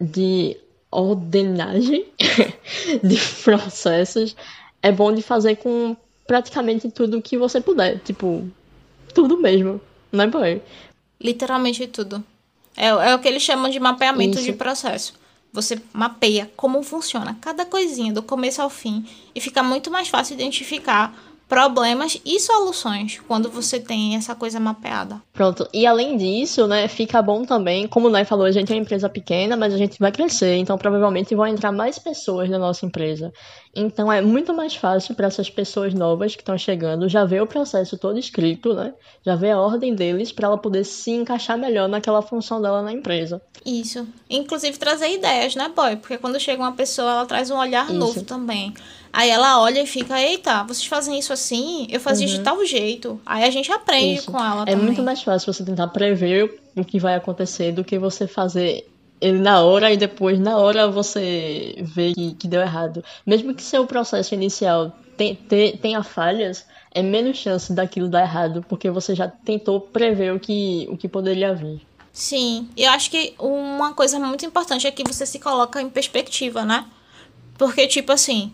de 0.00 0.56
ordenagem 0.90 2.06
de 3.02 3.16
processos 3.42 4.36
é 4.82 4.92
bom 4.92 5.12
de 5.12 5.22
fazer 5.22 5.56
com 5.56 5.96
praticamente 6.26 6.90
tudo 6.90 7.22
que 7.22 7.36
você 7.36 7.60
puder. 7.60 7.98
Tipo, 8.00 8.46
tudo 9.14 9.38
mesmo. 9.38 9.80
Não 10.12 10.24
é 10.24 10.26
boy? 10.26 10.62
Literalmente 11.20 11.86
tudo. 11.86 12.22
É, 12.76 12.88
é 12.88 13.14
o 13.14 13.18
que 13.18 13.28
eles 13.28 13.42
chamam 13.42 13.70
de 13.70 13.80
mapeamento 13.80 14.36
Isso. 14.36 14.44
de 14.44 14.52
processo. 14.52 15.14
Você 15.52 15.80
mapeia 15.92 16.50
como 16.56 16.82
funciona 16.82 17.38
cada 17.40 17.64
coisinha 17.64 18.12
do 18.12 18.22
começo 18.22 18.60
ao 18.60 18.68
fim 18.68 19.06
e 19.34 19.40
fica 19.40 19.62
muito 19.62 19.90
mais 19.90 20.08
fácil 20.08 20.34
identificar 20.34 21.16
problemas 21.48 22.20
e 22.24 22.40
soluções 22.40 23.20
quando 23.26 23.50
você 23.50 23.78
tem 23.78 24.16
essa 24.16 24.34
coisa 24.34 24.58
mapeada. 24.58 25.20
Pronto. 25.32 25.68
E 25.72 25.86
além 25.86 26.16
disso, 26.16 26.66
né, 26.66 26.88
fica 26.88 27.20
bom 27.20 27.44
também, 27.44 27.86
como 27.86 28.08
o 28.08 28.10
Nai 28.10 28.24
falou, 28.24 28.46
a 28.46 28.52
gente 28.52 28.72
é 28.72 28.76
uma 28.76 28.82
empresa 28.82 29.08
pequena, 29.08 29.56
mas 29.56 29.72
a 29.72 29.78
gente 29.78 29.98
vai 29.98 30.10
crescer, 30.10 30.56
então 30.56 30.78
provavelmente 30.78 31.34
vão 31.34 31.46
entrar 31.46 31.72
mais 31.72 31.98
pessoas 31.98 32.48
na 32.48 32.58
nossa 32.58 32.86
empresa. 32.86 33.32
Então 33.74 34.12
é 34.12 34.20
muito 34.20 34.54
mais 34.54 34.74
fácil 34.74 35.14
para 35.14 35.26
essas 35.26 35.50
pessoas 35.50 35.92
novas 35.92 36.34
que 36.34 36.42
estão 36.42 36.56
chegando 36.56 37.08
já 37.08 37.24
ver 37.24 37.42
o 37.42 37.46
processo 37.46 37.98
todo 37.98 38.18
escrito, 38.18 38.72
né? 38.72 38.94
Já 39.24 39.34
ver 39.34 39.50
a 39.50 39.58
ordem 39.58 39.94
deles 39.94 40.30
para 40.30 40.46
ela 40.46 40.58
poder 40.58 40.84
se 40.84 41.10
encaixar 41.10 41.58
melhor 41.58 41.88
naquela 41.88 42.22
função 42.22 42.62
dela 42.62 42.82
na 42.82 42.92
empresa. 42.92 43.42
Isso. 43.64 44.06
Inclusive 44.28 44.78
trazer 44.78 45.12
ideias, 45.12 45.56
né, 45.56 45.70
boy? 45.74 45.96
Porque 45.96 46.18
quando 46.18 46.38
chega 46.38 46.62
uma 46.62 46.72
pessoa, 46.72 47.10
ela 47.10 47.26
traz 47.26 47.50
um 47.50 47.56
olhar 47.56 47.86
Isso. 47.86 47.94
novo 47.94 48.22
também. 48.22 48.74
Aí 49.12 49.30
ela 49.30 49.60
olha 49.60 49.80
e 49.80 49.86
fica, 49.86 50.20
eita, 50.20 50.64
vocês 50.64 50.86
fazem 50.86 51.16
isso 51.16 51.32
assim? 51.32 51.86
Eu 51.88 52.00
fazia 52.00 52.26
uhum. 52.26 52.32
de 52.32 52.40
tal 52.40 52.64
jeito. 52.66 53.20
Aí 53.24 53.44
a 53.44 53.50
gente 53.50 53.70
aprende 53.70 54.18
isso. 54.18 54.30
com 54.32 54.38
ela 54.38 54.62
é 54.62 54.66
também. 54.66 54.74
É 54.74 54.76
muito 54.76 55.02
mais 55.04 55.22
fácil 55.22 55.52
você 55.52 55.64
tentar 55.64 55.86
prever 55.88 56.60
o 56.76 56.84
que 56.84 56.98
vai 56.98 57.14
acontecer 57.14 57.70
do 57.70 57.84
que 57.84 57.96
você 57.96 58.26
fazer 58.26 58.84
ele 59.24 59.38
na 59.38 59.62
hora 59.62 59.90
e 59.90 59.96
depois 59.96 60.38
na 60.38 60.58
hora 60.58 60.86
você 60.86 61.76
vê 61.78 62.12
que, 62.12 62.34
que 62.34 62.46
deu 62.46 62.60
errado. 62.60 63.02
Mesmo 63.24 63.54
que 63.54 63.62
seu 63.62 63.86
processo 63.86 64.34
inicial 64.34 64.92
tenha 65.80 66.02
falhas, 66.02 66.66
é 66.90 67.02
menos 67.02 67.38
chance 67.38 67.72
daquilo 67.72 68.06
dar 68.06 68.20
errado, 68.20 68.62
porque 68.68 68.90
você 68.90 69.14
já 69.14 69.26
tentou 69.26 69.80
prever 69.80 70.34
o 70.34 70.38
que, 70.38 70.86
o 70.90 70.96
que 70.98 71.08
poderia 71.08 71.54
vir. 71.54 71.80
Sim, 72.12 72.68
eu 72.76 72.90
acho 72.90 73.10
que 73.10 73.34
uma 73.38 73.94
coisa 73.94 74.18
muito 74.20 74.44
importante 74.44 74.86
é 74.86 74.90
que 74.90 75.02
você 75.02 75.24
se 75.24 75.38
coloca 75.38 75.80
em 75.80 75.88
perspectiva, 75.88 76.62
né? 76.62 76.84
Porque, 77.56 77.86
tipo 77.86 78.12
assim, 78.12 78.52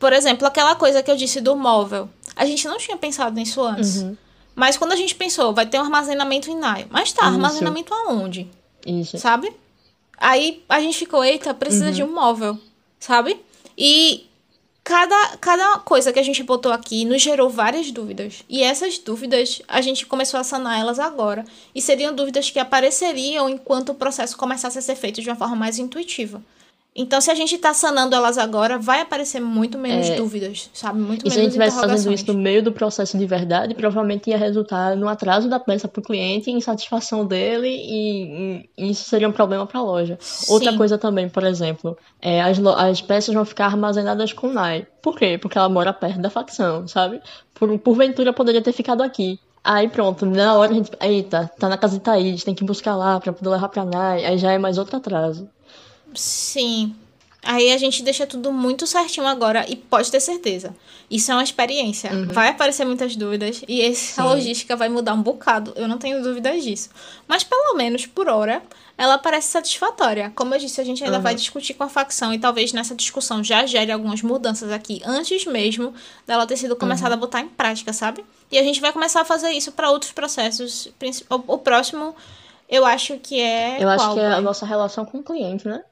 por 0.00 0.12
exemplo, 0.12 0.48
aquela 0.48 0.74
coisa 0.74 1.00
que 1.00 1.10
eu 1.10 1.16
disse 1.16 1.40
do 1.40 1.54
móvel. 1.54 2.08
A 2.34 2.44
gente 2.44 2.66
não 2.66 2.76
tinha 2.76 2.96
pensado 2.96 3.36
nisso 3.36 3.62
antes. 3.62 4.02
Uhum. 4.02 4.16
Mas 4.54 4.76
quando 4.76 4.92
a 4.92 4.96
gente 4.96 5.14
pensou, 5.14 5.54
vai 5.54 5.64
ter 5.64 5.78
um 5.78 5.82
armazenamento 5.82 6.50
em 6.50 6.56
NAI. 6.56 6.86
Mas 6.90 7.12
tá, 7.12 7.26
Isso. 7.26 7.34
armazenamento 7.34 7.94
aonde? 7.94 8.50
Isso. 8.84 9.16
Sabe? 9.16 9.54
Aí 10.18 10.62
a 10.68 10.80
gente 10.80 10.98
ficou, 10.98 11.24
eita, 11.24 11.52
precisa 11.54 11.86
uhum. 11.86 11.92
de 11.92 12.02
um 12.02 12.14
móvel. 12.14 12.58
Sabe? 12.98 13.38
E 13.76 14.26
cada, 14.82 15.36
cada 15.38 15.78
coisa 15.80 16.12
que 16.12 16.18
a 16.18 16.22
gente 16.22 16.42
botou 16.42 16.70
aqui 16.72 17.04
nos 17.04 17.20
gerou 17.20 17.50
várias 17.50 17.90
dúvidas. 17.90 18.44
E 18.48 18.62
essas 18.62 18.98
dúvidas, 18.98 19.60
a 19.66 19.80
gente 19.80 20.06
começou 20.06 20.38
a 20.38 20.44
sanar 20.44 20.78
elas 20.78 20.98
agora. 20.98 21.44
E 21.74 21.82
seriam 21.82 22.14
dúvidas 22.14 22.50
que 22.50 22.58
apareceriam 22.58 23.50
enquanto 23.50 23.90
o 23.90 23.94
processo 23.94 24.36
começasse 24.36 24.78
a 24.78 24.82
ser 24.82 24.96
feito 24.96 25.20
de 25.20 25.28
uma 25.28 25.36
forma 25.36 25.56
mais 25.56 25.78
intuitiva. 25.78 26.42
Então, 26.96 27.20
se 27.20 27.30
a 27.30 27.34
gente 27.34 27.58
tá 27.58 27.74
sanando 27.74 28.16
elas 28.16 28.38
agora, 28.38 28.78
vai 28.78 29.02
aparecer 29.02 29.38
muito 29.38 29.76
menos 29.76 30.08
é, 30.08 30.16
dúvidas, 30.16 30.70
sabe? 30.72 30.98
Muito 30.98 31.20
e 31.20 31.24
menos 31.24 31.32
se 31.34 31.38
a 31.38 31.42
gente 31.42 31.50
estivesse 31.50 31.78
fazendo 31.78 32.14
isso 32.14 32.26
no 32.32 32.34
meio 32.34 32.62
do 32.62 32.72
processo 32.72 33.18
de 33.18 33.26
verdade, 33.26 33.74
provavelmente 33.74 34.30
ia 34.30 34.38
resultar 34.38 34.96
no 34.96 35.06
atraso 35.06 35.46
da 35.46 35.60
peça 35.60 35.86
para 35.86 36.00
o 36.00 36.02
cliente, 36.02 36.50
insatisfação 36.50 37.26
dele, 37.26 37.68
e, 37.68 38.68
e, 38.78 38.90
isso 38.90 39.04
seria 39.04 39.28
um 39.28 39.32
problema 39.32 39.66
para 39.66 39.78
a 39.78 39.82
loja. 39.82 40.16
Sim. 40.20 40.52
Outra 40.54 40.74
coisa 40.74 40.96
também, 40.96 41.28
por 41.28 41.44
exemplo, 41.44 41.98
é, 42.20 42.40
as, 42.40 42.58
as 42.58 43.02
peças 43.02 43.34
vão 43.34 43.44
ficar 43.44 43.66
armazenadas 43.66 44.32
com 44.32 44.48
NAI. 44.48 44.86
Por 45.02 45.16
quê? 45.18 45.36
Porque 45.36 45.58
ela 45.58 45.68
mora 45.68 45.92
perto 45.92 46.20
da 46.20 46.30
facção, 46.30 46.88
sabe? 46.88 47.20
Por, 47.54 47.78
porventura 47.78 48.32
poderia 48.32 48.62
ter 48.62 48.72
ficado 48.72 49.02
aqui. 49.02 49.38
Aí 49.62 49.88
pronto, 49.88 50.24
na 50.24 50.54
hora 50.54 50.70
a 50.70 50.74
gente. 50.74 50.90
Eita, 51.00 51.50
tá 51.58 51.68
na 51.68 51.76
casa 51.76 51.98
de 51.98 52.00
Thaís, 52.00 52.44
tem 52.44 52.54
que 52.54 52.64
buscar 52.64 52.96
lá 52.96 53.18
pra 53.18 53.32
poder 53.32 53.50
levar 53.50 53.68
pra 53.68 53.84
NAI. 53.84 54.24
Aí 54.24 54.38
já 54.38 54.52
é 54.52 54.58
mais 54.58 54.78
outro 54.78 54.96
atraso. 54.96 55.48
Sim. 56.16 56.94
Aí 57.46 57.70
a 57.70 57.78
gente 57.78 58.02
deixa 58.02 58.26
tudo 58.26 58.52
muito 58.52 58.86
certinho 58.86 59.26
agora 59.26 59.64
e 59.68 59.76
pode 59.76 60.10
ter 60.10 60.18
certeza. 60.18 60.74
Isso 61.08 61.30
é 61.30 61.34
uma 61.34 61.44
experiência. 61.44 62.12
Uhum. 62.12 62.26
Vai 62.26 62.48
aparecer 62.48 62.84
muitas 62.84 63.14
dúvidas 63.14 63.62
e 63.68 63.82
essa 63.82 64.22
Sim. 64.22 64.28
logística 64.28 64.74
vai 64.74 64.88
mudar 64.88 65.14
um 65.14 65.22
bocado. 65.22 65.72
Eu 65.76 65.86
não 65.86 65.96
tenho 65.96 66.20
dúvidas 66.22 66.64
disso. 66.64 66.90
Mas 67.28 67.44
pelo 67.44 67.76
menos 67.76 68.04
por 68.04 68.28
hora, 68.28 68.60
ela 68.98 69.16
parece 69.16 69.48
satisfatória. 69.48 70.32
Como 70.34 70.54
eu 70.54 70.58
disse, 70.58 70.80
a 70.80 70.84
gente 70.84 71.04
ainda 71.04 71.18
uhum. 71.18 71.22
vai 71.22 71.36
discutir 71.36 71.74
com 71.74 71.84
a 71.84 71.88
facção 71.88 72.34
e 72.34 72.38
talvez 72.38 72.72
nessa 72.72 72.96
discussão 72.96 73.44
já 73.44 73.64
gere 73.64 73.92
algumas 73.92 74.22
mudanças 74.22 74.72
aqui 74.72 75.00
antes 75.04 75.44
mesmo 75.46 75.94
dela 76.26 76.46
ter 76.46 76.56
sido 76.56 76.74
começada 76.74 77.10
uhum. 77.10 77.18
a 77.18 77.20
botar 77.20 77.40
em 77.40 77.48
prática, 77.48 77.92
sabe? 77.92 78.24
E 78.50 78.58
a 78.58 78.62
gente 78.62 78.80
vai 78.80 78.92
começar 78.92 79.20
a 79.20 79.24
fazer 79.24 79.50
isso 79.50 79.70
para 79.70 79.90
outros 79.90 80.10
processos. 80.10 80.88
O, 81.28 81.58
próximo, 81.58 82.16
eu 82.68 82.84
acho 82.84 83.18
que 83.18 83.40
é. 83.40 83.76
Eu 83.80 83.88
acho 83.88 84.14
que 84.14 84.20
é 84.20 84.26
a 84.26 84.40
nossa 84.40 84.66
relação 84.66 85.04
com 85.04 85.18
o 85.18 85.22
cliente, 85.22 85.68
né? 85.68 85.84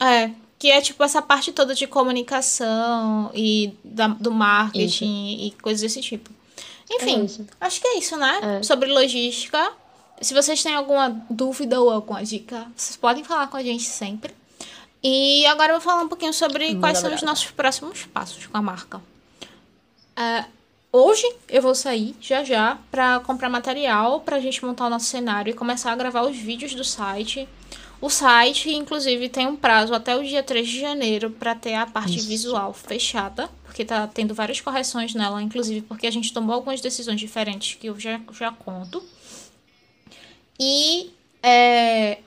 É, 0.00 0.30
que 0.58 0.70
é 0.70 0.80
tipo 0.80 1.02
essa 1.04 1.20
parte 1.20 1.52
toda 1.52 1.74
de 1.74 1.86
comunicação 1.86 3.30
e 3.34 3.74
da, 3.84 4.08
do 4.08 4.30
marketing 4.30 5.34
isso. 5.34 5.44
e 5.46 5.54
coisas 5.62 5.82
desse 5.82 6.00
tipo. 6.00 6.30
Enfim, 6.90 7.26
é 7.60 7.66
acho 7.66 7.80
que 7.80 7.86
é 7.86 7.98
isso, 7.98 8.16
né? 8.16 8.58
É. 8.58 8.62
Sobre 8.62 8.90
logística. 8.90 9.72
Se 10.20 10.32
vocês 10.32 10.62
têm 10.62 10.74
alguma 10.74 11.10
dúvida 11.28 11.80
ou 11.80 11.90
alguma 11.90 12.24
dica, 12.24 12.66
vocês 12.76 12.96
podem 12.96 13.24
falar 13.24 13.48
com 13.48 13.56
a 13.56 13.62
gente 13.62 13.84
sempre. 13.84 14.32
E 15.02 15.44
agora 15.46 15.72
eu 15.72 15.80
vou 15.80 15.82
falar 15.82 16.02
um 16.02 16.08
pouquinho 16.08 16.32
sobre 16.32 16.68
Muito 16.68 16.80
quais 16.80 16.98
são 16.98 17.14
os 17.14 17.20
nossos 17.22 17.50
próximos 17.50 18.04
passos 18.06 18.46
com 18.46 18.56
a 18.56 18.62
marca. 18.62 19.02
É, 20.16 20.44
hoje 20.90 21.30
eu 21.48 21.60
vou 21.60 21.74
sair 21.74 22.16
já 22.20 22.42
já 22.42 22.78
para 22.90 23.20
comprar 23.20 23.50
material 23.50 24.20
para 24.20 24.36
a 24.36 24.40
gente 24.40 24.64
montar 24.64 24.86
o 24.86 24.90
nosso 24.90 25.06
cenário 25.06 25.50
e 25.50 25.54
começar 25.54 25.92
a 25.92 25.96
gravar 25.96 26.22
os 26.22 26.36
vídeos 26.36 26.74
do 26.74 26.84
site 26.84 27.46
o 28.04 28.10
site, 28.10 28.70
inclusive, 28.70 29.30
tem 29.30 29.46
um 29.46 29.56
prazo 29.56 29.94
até 29.94 30.14
o 30.14 30.22
dia 30.22 30.42
3 30.42 30.68
de 30.68 30.78
janeiro 30.78 31.30
para 31.30 31.54
ter 31.54 31.72
a 31.72 31.86
parte 31.86 32.18
Isso. 32.18 32.28
visual 32.28 32.74
fechada, 32.74 33.48
porque 33.64 33.82
tá 33.82 34.06
tendo 34.06 34.34
várias 34.34 34.60
correções 34.60 35.14
nela, 35.14 35.40
inclusive 35.40 35.80
porque 35.80 36.06
a 36.06 36.10
gente 36.10 36.30
tomou 36.30 36.54
algumas 36.54 36.82
decisões 36.82 37.18
diferentes 37.18 37.78
que 37.80 37.86
eu 37.86 37.98
já, 37.98 38.20
já 38.32 38.52
conto. 38.52 39.02
E 40.60 41.14
é, 41.42 42.18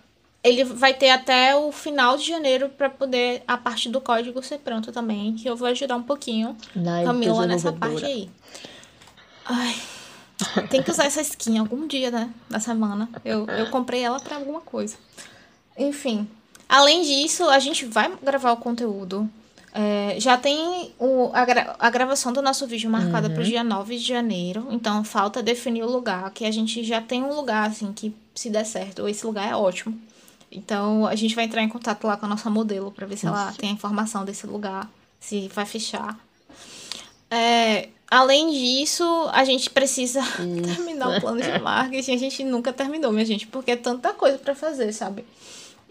ele 0.44 0.64
vai 0.64 0.96
ter 0.96 1.12
até 1.12 1.56
o 1.56 1.72
final 1.72 2.18
de 2.18 2.28
janeiro 2.28 2.70
para 2.70 2.90
poder 2.90 3.44
a 3.48 3.56
parte 3.56 3.88
do 3.88 4.02
código 4.02 4.42
ser 4.42 4.58
pronta 4.58 4.92
também, 4.92 5.36
que 5.36 5.48
eu 5.48 5.56
vou 5.56 5.68
ajudar 5.68 5.96
um 5.96 6.02
pouquinho 6.02 6.58
Na 6.76 7.04
Camila 7.04 7.46
nessa 7.46 7.72
parte 7.72 8.04
aí. 8.04 8.32
Ai, 9.46 9.76
tem 10.72 10.82
que 10.82 10.90
usar 10.90 11.06
essa 11.06 11.22
skin 11.22 11.60
algum 11.60 11.86
dia, 11.86 12.10
né? 12.10 12.32
Da 12.50 12.60
semana. 12.60 13.08
Eu, 13.24 13.46
eu 13.46 13.70
comprei 13.70 14.02
ela 14.02 14.20
para 14.20 14.38
alguma 14.38 14.62
coisa. 14.62 14.98
Enfim. 15.78 16.28
Além 16.68 17.02
disso, 17.02 17.48
a 17.50 17.60
gente 17.60 17.86
vai 17.86 18.12
gravar 18.22 18.52
o 18.52 18.58
conteúdo. 18.58 19.30
É, 19.74 20.20
já 20.20 20.38
tem 20.38 20.92
o, 20.98 21.30
a, 21.34 21.46
gra 21.46 21.76
a, 21.78 21.90
gravação 21.90 22.34
do 22.34 22.42
nosso 22.42 22.66
vídeo 22.66 22.90
marcada 22.90 23.28
uhum. 23.28 23.36
para 23.36 23.44
o 23.44 23.46
dia 23.46 23.64
9 23.64 23.98
de 23.98 24.04
janeiro. 24.04 24.68
Então, 24.72 25.04
falta 25.04 25.44
definir 25.44 25.84
o 25.84 25.92
lugar. 25.92 26.30
Que 26.32 26.46
a 26.46 26.52
gente 26.52 26.84
já 26.84 27.00
tem 27.00 27.24
um 27.24 27.34
lugar, 27.34 27.70
assim, 27.70 27.94
que 27.94 28.14
se 28.34 28.50
der 28.50 28.66
certo, 28.66 29.08
esse 29.08 29.26
lugar 29.26 29.50
é 29.50 29.56
ótimo. 29.56 30.00
Então, 30.52 31.06
a 31.06 31.16
gente 31.16 31.36
vai 31.36 31.46
entrar 31.46 31.62
em 31.62 31.70
contato 31.70 32.06
lá 32.08 32.18
com 32.18 32.26
a 32.26 32.30
nossa 32.30 32.50
modelo 32.50 32.92
para 32.92 33.06
ver 33.06 33.18
se 33.18 33.28
ela 33.28 33.54
tem 33.58 33.70
a 33.70 33.74
informação 33.74 34.24
desse 34.24 34.48
lugar, 34.48 34.90
se 35.20 35.48
vai 35.50 35.66
fechar. 35.66 36.18
É, 37.30 37.90
além 38.10 38.52
disso, 38.52 39.04
a 39.34 39.44
gente 39.44 39.70
precisa 39.70 40.22
terminar 40.76 41.18
o 41.18 41.22
plano 41.22 41.42
de 41.42 41.60
marketing. 41.60 42.14
A 42.14 42.18
gente 42.18 42.44
nunca 42.44 42.72
terminou, 42.72 43.12
minha 43.12 43.26
gente, 43.26 43.46
porque 43.48 43.72
é 43.72 43.76
tanta 43.76 44.14
coisa 44.14 44.38
para 44.38 44.56
fazer, 44.56 44.92
sabe? 44.94 45.26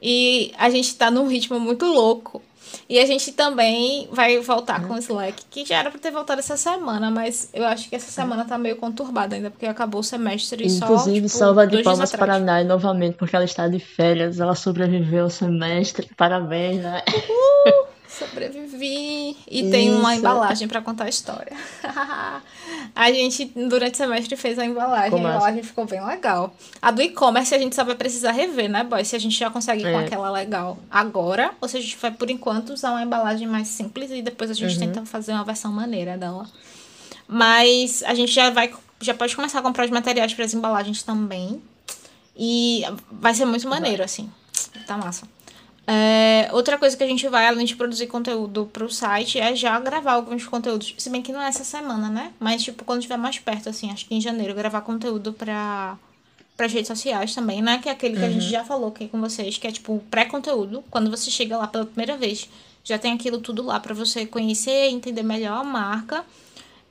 E 0.00 0.52
a 0.58 0.68
gente 0.70 0.94
tá 0.94 1.10
num 1.10 1.26
ritmo 1.26 1.58
muito 1.58 1.86
louco. 1.86 2.42
E 2.88 2.98
a 2.98 3.06
gente 3.06 3.32
também 3.32 4.08
vai 4.12 4.38
voltar 4.38 4.86
com 4.86 4.94
o 4.94 4.98
Slack, 4.98 5.44
que 5.50 5.64
já 5.64 5.78
era 5.78 5.90
para 5.90 5.98
ter 5.98 6.10
voltado 6.10 6.40
essa 6.40 6.56
semana, 6.56 7.10
mas 7.10 7.48
eu 7.52 7.64
acho 7.64 7.88
que 7.88 7.96
essa 7.96 8.10
semana 8.10 8.44
tá 8.44 8.58
meio 8.58 8.76
conturbada 8.76 9.34
ainda, 9.34 9.50
porque 9.50 9.66
acabou 9.66 10.00
o 10.00 10.04
semestre 10.04 10.66
e 10.66 10.70
só. 10.70 10.84
Inclusive, 10.84 11.26
tipo, 11.26 11.28
salva 11.28 11.66
de 11.66 11.82
palmas 11.82 12.12
para 12.12 12.34
a 12.34 12.38
Nai 12.38 12.64
novamente, 12.64 13.16
porque 13.16 13.34
ela 13.34 13.44
está 13.44 13.66
de 13.66 13.78
férias, 13.78 14.38
ela 14.38 14.54
sobreviveu 14.54 15.24
ao 15.24 15.30
semestre. 15.30 16.08
Parabéns, 16.16 16.82
né? 16.82 17.02
Uh! 17.08 17.86
Sobrevivi. 18.18 19.36
E 19.46 19.60
Isso. 19.60 19.70
tem 19.70 19.94
uma 19.94 20.14
embalagem 20.14 20.66
para 20.66 20.80
contar 20.80 21.04
a 21.04 21.08
história. 21.08 21.52
a 22.94 23.12
gente, 23.12 23.44
durante 23.54 23.94
o 23.94 23.96
semestre, 23.96 24.36
fez 24.36 24.58
a 24.58 24.64
embalagem. 24.64 25.10
Como 25.10 25.26
a 25.26 25.30
embalagem 25.30 25.62
ficou 25.62 25.84
bem 25.84 26.02
legal. 26.02 26.54
A 26.80 26.90
do 26.90 27.02
e-commerce 27.02 27.54
a 27.54 27.58
gente 27.58 27.74
só 27.74 27.84
vai 27.84 27.94
precisar 27.94 28.32
rever, 28.32 28.70
né, 28.70 28.84
boy? 28.84 29.04
Se 29.04 29.14
a 29.14 29.18
gente 29.18 29.38
já 29.38 29.50
consegue 29.50 29.84
é. 29.84 29.92
com 29.92 29.98
aquela 29.98 30.30
legal 30.30 30.78
agora, 30.90 31.52
ou 31.60 31.68
se 31.68 31.76
a 31.76 31.80
gente 31.80 31.96
vai, 31.98 32.10
por 32.10 32.30
enquanto, 32.30 32.70
usar 32.70 32.92
uma 32.92 33.02
embalagem 33.02 33.46
mais 33.46 33.68
simples 33.68 34.10
e 34.10 34.22
depois 34.22 34.50
a 34.50 34.54
gente 34.54 34.72
uhum. 34.74 34.80
tenta 34.80 35.04
fazer 35.04 35.32
uma 35.32 35.44
versão 35.44 35.70
maneira 35.70 36.16
dela. 36.16 36.46
Mas 37.28 38.02
a 38.04 38.14
gente 38.14 38.32
já 38.32 38.48
vai. 38.50 38.72
Já 38.98 39.12
pode 39.12 39.36
começar 39.36 39.58
a 39.58 39.62
comprar 39.62 39.84
os 39.84 39.90
materiais 39.90 40.32
para 40.32 40.44
as 40.44 40.54
embalagens 40.54 41.02
também. 41.02 41.60
E 42.34 42.82
vai 43.10 43.34
ser 43.34 43.44
muito 43.44 43.68
maneiro, 43.68 44.02
assim. 44.02 44.30
Tá 44.86 44.96
massa. 44.96 45.26
É, 45.86 46.48
outra 46.52 46.76
coisa 46.76 46.96
que 46.96 47.04
a 47.04 47.06
gente 47.06 47.28
vai, 47.28 47.46
além 47.46 47.64
de 47.64 47.76
produzir 47.76 48.08
conteúdo 48.08 48.68
pro 48.72 48.90
site, 48.90 49.38
é 49.38 49.54
já 49.54 49.78
gravar 49.78 50.14
alguns 50.14 50.44
conteúdos. 50.44 50.94
Se 50.98 51.08
bem 51.08 51.22
que 51.22 51.32
não 51.32 51.40
é 51.40 51.48
essa 51.48 51.62
semana, 51.62 52.08
né? 52.08 52.32
Mas, 52.40 52.64
tipo, 52.64 52.84
quando 52.84 52.98
estiver 52.98 53.16
mais 53.16 53.38
perto, 53.38 53.68
assim, 53.68 53.90
acho 53.90 54.06
que 54.06 54.14
em 54.14 54.20
janeiro, 54.20 54.54
gravar 54.54 54.80
conteúdo 54.80 55.32
pra, 55.32 55.96
pras 56.56 56.72
redes 56.72 56.88
sociais 56.88 57.34
também, 57.34 57.62
né? 57.62 57.78
Que 57.78 57.88
é 57.88 57.92
aquele 57.92 58.16
que 58.16 58.22
uhum. 58.22 58.28
a 58.28 58.30
gente 58.30 58.44
uhum. 58.44 58.50
já 58.50 58.64
falou 58.64 58.88
aqui 58.88 59.06
com 59.06 59.20
vocês, 59.20 59.58
que 59.58 59.66
é, 59.66 59.70
tipo, 59.70 60.02
pré-conteúdo. 60.10 60.82
Quando 60.90 61.08
você 61.08 61.30
chega 61.30 61.56
lá 61.56 61.68
pela 61.68 61.86
primeira 61.86 62.16
vez, 62.16 62.48
já 62.82 62.98
tem 62.98 63.12
aquilo 63.12 63.38
tudo 63.38 63.62
lá 63.62 63.78
para 63.78 63.94
você 63.94 64.26
conhecer, 64.26 64.88
entender 64.88 65.22
melhor 65.22 65.60
a 65.60 65.64
marca. 65.64 66.24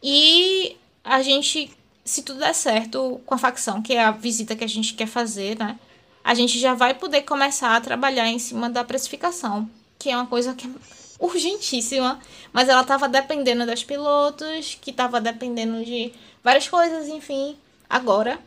E 0.02 0.78
a 1.04 1.22
gente, 1.22 1.70
se 2.06 2.24
tudo 2.24 2.40
der 2.40 2.56
certo 2.56 3.20
com 3.26 3.36
a 3.36 3.38
facção, 3.38 3.82
que 3.82 3.94
é 3.94 4.06
a 4.06 4.12
visita 4.12 4.56
que 4.56 4.64
a 4.64 4.70
gente 4.70 4.94
quer 4.94 5.08
fazer, 5.08 5.58
né? 5.60 5.78
A 6.26 6.34
gente 6.34 6.58
já 6.58 6.74
vai 6.74 6.96
poder 6.96 7.22
começar 7.22 7.76
a 7.76 7.80
trabalhar 7.80 8.28
em 8.28 8.40
cima 8.40 8.68
da 8.68 8.84
precificação, 8.84 9.70
que 10.00 10.10
é 10.10 10.18
uma 10.18 10.26
coisa 10.26 10.56
que 10.56 10.66
é 10.66 10.72
urgentíssima, 11.20 12.20
mas 12.52 12.68
ela 12.68 12.82
estava 12.82 13.08
dependendo 13.08 13.64
das 13.64 13.84
pilotos, 13.84 14.76
que 14.82 14.90
estava 14.90 15.22
dependendo 15.22 15.86
de 15.86 16.12
várias 16.44 16.68
coisas, 16.68 17.08
enfim. 17.10 17.56
Agora, 17.88 18.40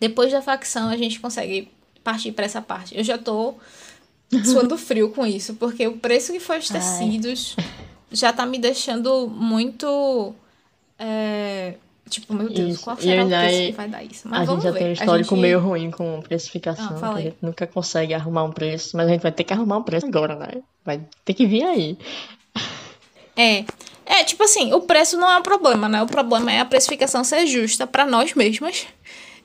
depois 0.00 0.32
da 0.32 0.42
facção, 0.42 0.88
a 0.88 0.96
gente 0.96 1.20
consegue 1.20 1.70
partir 2.02 2.32
para 2.32 2.46
essa 2.46 2.60
parte. 2.60 2.98
Eu 2.98 3.04
já 3.04 3.16
tô 3.16 3.54
suando 4.44 4.74
frio 4.76 5.10
com 5.10 5.24
isso, 5.24 5.54
porque 5.54 5.86
o 5.86 5.98
preço 5.98 6.32
que 6.32 6.40
foi 6.40 6.58
os 6.58 6.68
tecidos 6.68 7.54
Ai. 7.58 7.64
já 8.10 8.32
tá 8.32 8.44
me 8.44 8.58
deixando 8.58 9.28
muito 9.28 10.34
é, 10.98 11.74
tipo, 12.08 12.34
meu 12.34 12.48
Deus, 12.48 12.74
isso. 12.74 12.84
qual 12.84 12.96
será 12.96 13.24
o 13.24 13.28
preço 13.28 13.66
que 13.66 13.72
vai 13.72 13.88
dar 13.88 14.02
isso? 14.02 14.28
Mas 14.28 14.48
a 14.48 14.52
gente 14.52 14.62
já 14.62 14.70
ver. 14.70 14.78
tem 14.78 14.88
um 14.88 14.92
histórico 14.92 15.34
gente... 15.34 15.42
meio 15.42 15.60
ruim 15.60 15.90
com 15.90 16.20
precificação, 16.22 16.98
ah, 17.02 17.14
a 17.14 17.20
gente 17.20 17.36
nunca 17.40 17.66
consegue 17.66 18.14
arrumar 18.14 18.44
um 18.44 18.52
preço, 18.52 18.96
mas 18.96 19.06
a 19.06 19.10
gente 19.10 19.22
vai 19.22 19.32
ter 19.32 19.44
que 19.44 19.52
arrumar 19.52 19.78
um 19.78 19.82
preço 19.82 20.06
agora, 20.06 20.34
né? 20.34 20.62
Vai 20.84 21.00
ter 21.24 21.34
que 21.34 21.46
vir 21.46 21.64
aí. 21.64 21.98
É. 23.36 23.64
É, 24.04 24.24
tipo 24.24 24.42
assim, 24.42 24.72
o 24.72 24.80
preço 24.80 25.18
não 25.18 25.30
é 25.30 25.36
um 25.36 25.42
problema, 25.42 25.88
né? 25.88 26.02
O 26.02 26.06
problema 26.06 26.50
é 26.50 26.60
a 26.60 26.64
precificação 26.64 27.22
ser 27.22 27.46
justa 27.46 27.86
para 27.86 28.06
nós 28.06 28.34
mesmas 28.34 28.86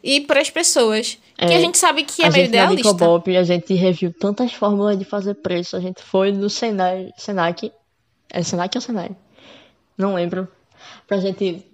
e 0.02 0.22
para 0.22 0.42
as 0.42 0.50
pessoas. 0.50 1.18
É, 1.38 1.48
que 1.48 1.54
a 1.54 1.60
gente 1.60 1.78
sabe 1.78 2.04
que 2.04 2.24
é 2.24 2.30
meio 2.30 2.46
idealista. 2.46 2.92
Na 2.92 2.98
Bob, 2.98 3.36
a 3.36 3.44
gente 3.44 3.74
reviu 3.74 4.14
tantas 4.14 4.54
fórmulas 4.54 4.98
de 4.98 5.06
fazer 5.06 5.36
preço. 5.36 5.76
A 5.76 5.80
gente 5.80 6.02
foi 6.02 6.32
no 6.32 6.50
Senai, 6.50 7.12
Senac. 7.18 7.72
É 8.30 8.42
Senac 8.42 8.78
ou 8.78 8.82
Senai? 8.82 9.12
Não 9.98 10.14
lembro 10.16 10.48
pra 11.08 11.18
gente. 11.18 11.66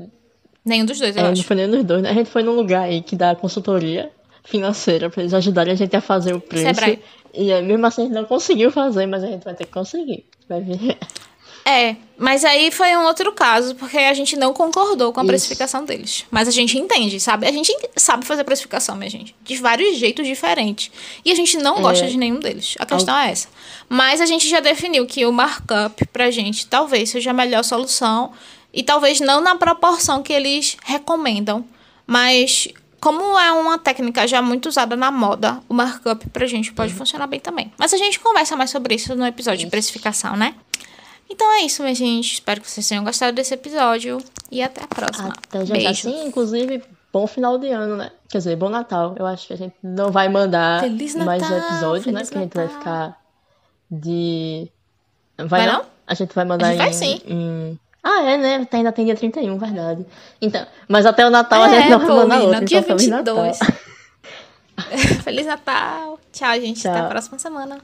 Nenhum 0.66 0.86
dos 0.86 1.00
dois, 1.00 1.16
eu 1.16 1.24
é, 1.24 1.28
acho. 1.28 1.42
Não 1.42 1.44
foi 1.44 1.56
nenhum 1.56 1.72
dos 1.72 1.84
dois. 1.84 2.02
Né? 2.02 2.10
A 2.10 2.14
gente 2.14 2.30
foi 2.30 2.44
num 2.44 2.56
lugar 2.56 2.84
aí 2.84 3.02
que 3.02 3.16
dá 3.16 3.36
consultoria 3.36 4.12
financeira 4.44 5.10
pra 5.10 5.22
eles 5.22 5.34
ajudarem 5.34 5.74
a 5.74 5.76
gente 5.76 5.96
a 5.96 6.02
fazer 6.02 6.34
o 6.34 6.42
preço. 6.42 6.66
Sebrae. 6.66 7.00
E 7.34 7.62
mesmo 7.62 7.86
assim 7.86 8.02
a 8.02 8.06
gente 8.06 8.14
não 8.14 8.26
conseguiu 8.26 8.72
fazer, 8.72 9.06
mas 9.06 9.24
a 9.24 9.28
gente 9.28 9.44
vai 9.44 9.54
ter 9.54 9.66
que 9.66 9.72
conseguir. 9.72 10.26
Vai 10.48 10.62
ver. 10.62 10.98
É, 11.66 11.96
mas 12.18 12.44
aí 12.44 12.72
foi 12.72 12.96
um 12.98 13.04
outro 13.06 13.32
caso, 13.32 13.76
porque 13.76 13.98
a 13.98 14.14
gente 14.14 14.36
não 14.36 14.54
concordou 14.54 15.14
com 15.14 15.20
a 15.20 15.24
Isso. 15.24 15.28
precificação 15.28 15.86
deles. 15.86 16.26
Mas 16.32 16.48
a 16.48 16.52
gente 16.52 16.78
entende, 16.80 17.20
sabe? 17.20 17.48
A 17.48 17.52
gente 17.52 17.72
sabe 17.96 18.26
fazer 18.26 18.44
precificação, 18.44 18.96
minha 18.96 19.10
gente. 19.10 19.36
De 19.44 19.56
vários 19.58 19.98
jeitos 19.98 20.26
diferentes. 20.26 20.90
E 21.24 21.32
a 21.32 21.36
gente 21.36 21.58
não 21.58 21.78
é. 21.78 21.82
gosta 21.82 22.08
de 22.08 22.18
nenhum 22.18 22.40
deles. 22.40 22.76
A 22.80 22.88
questão 22.88 23.14
Al... 23.14 23.22
é 23.22 23.32
essa. 23.32 23.50
Mas 23.88 24.20
a 24.20 24.26
gente 24.26 24.50
já 24.50 24.60
definiu 24.60 25.06
que 25.06 25.26
o 25.28 25.32
markup 25.32 26.08
pra 26.08 26.32
gente 26.32 26.66
talvez 26.66 27.12
seja 27.12 27.30
a 27.30 27.34
melhor 27.34 27.64
solução. 27.64 28.32
E 28.74 28.84
talvez 28.84 29.20
não 29.20 29.42
na 29.42 29.56
proporção 29.56 30.22
que 30.22 30.34
eles 30.34 30.78
recomendam. 30.84 31.66
Mas 32.06 32.68
como 33.00 33.38
é 33.40 33.52
uma 33.52 33.78
técnica 33.78 34.28
já 34.28 34.42
muito 34.42 34.68
usada 34.68 34.96
na 34.96 35.10
moda, 35.12 35.60
o 35.70 35.74
markup 35.74 36.28
pra 36.30 36.46
gente 36.46 36.74
pode 36.74 36.92
uhum. 36.92 37.00
funcionar 37.00 37.28
bem 37.28 37.40
também. 37.40 37.72
Mas 37.78 37.94
a 37.94 37.98
gente 37.98 38.20
conversa 38.20 38.56
mais 38.56 38.70
sobre 38.70 38.96
isso 38.96 39.16
no 39.16 39.26
episódio 39.26 39.60
isso. 39.60 39.66
de 39.66 39.72
precificação, 39.72 40.36
né? 40.36 40.56
Então 41.30 41.52
é 41.54 41.62
isso, 41.62 41.84
minha 41.84 41.94
gente. 41.94 42.34
Espero 42.34 42.60
que 42.60 42.70
vocês 42.70 42.88
tenham 42.88 43.04
gostado 43.04 43.34
desse 43.34 43.54
episódio. 43.54 44.18
E 44.52 44.62
até 44.62 44.84
a 44.84 44.88
próxima. 44.88 45.30
Até 45.30 45.66
já, 45.66 45.80
já 45.80 45.94
sim, 45.94 46.26
inclusive, 46.26 46.84
bom 47.14 47.28
final 47.28 47.58
de 47.58 47.70
ano, 47.70 47.96
né? 47.96 48.12
Quer 48.28 48.40
dizer, 48.40 48.56
bom 48.56 48.70
Natal. 48.70 49.16
Eu 49.18 49.26
acho 49.26 49.48
que 49.48 49.54
a 49.54 49.58
gente 49.58 49.76
não 49.82 50.12
vai 50.12 50.28
mandar 50.28 50.82
Natal, 50.90 51.26
mais 51.26 51.44
um 51.44 51.58
episódio, 51.58 52.12
né? 52.12 52.22
Porque 52.22 52.38
a 52.38 52.42
gente 52.42 52.54
vai 52.56 52.68
ficar 52.68 53.22
de. 53.90 54.72
Vai, 55.38 55.48
vai 55.48 55.68
não? 55.68 55.86
A 56.08 56.14
gente 56.16 56.34
vai 56.34 56.46
mandar 56.46 56.68
a 56.68 56.72
gente 56.72 56.76
em, 56.76 56.84
vai, 56.84 56.94
sim. 56.94 57.22
Em... 57.26 57.80
Ah, 58.10 58.24
é, 58.24 58.38
né? 58.38 58.68
Ainda 58.72 58.92
tem 58.92 59.06
dia 59.06 59.16
31, 59.16 59.58
verdade. 59.60 60.04
Então, 60.42 60.66
mas 60.88 61.06
até 61.06 61.28
o 61.28 61.30
Natal 61.30 61.64
é, 61.64 61.66
a 61.66 61.70
gente 61.70 61.90
não 61.90 62.00
vai 62.00 62.10
mandar 62.10 62.42
outro. 62.42 62.66
Dia 62.66 62.80
então, 62.80 62.98
22. 62.98 63.60
Feliz 63.60 63.68
Natal. 63.68 63.80
Feliz 65.24 65.46
Natal. 65.46 66.20
Tchau, 66.32 66.54
gente. 66.56 66.82
Tchau. 66.82 66.92
Até 66.92 67.02
a 67.02 67.08
próxima 67.08 67.38
semana. 67.38 67.78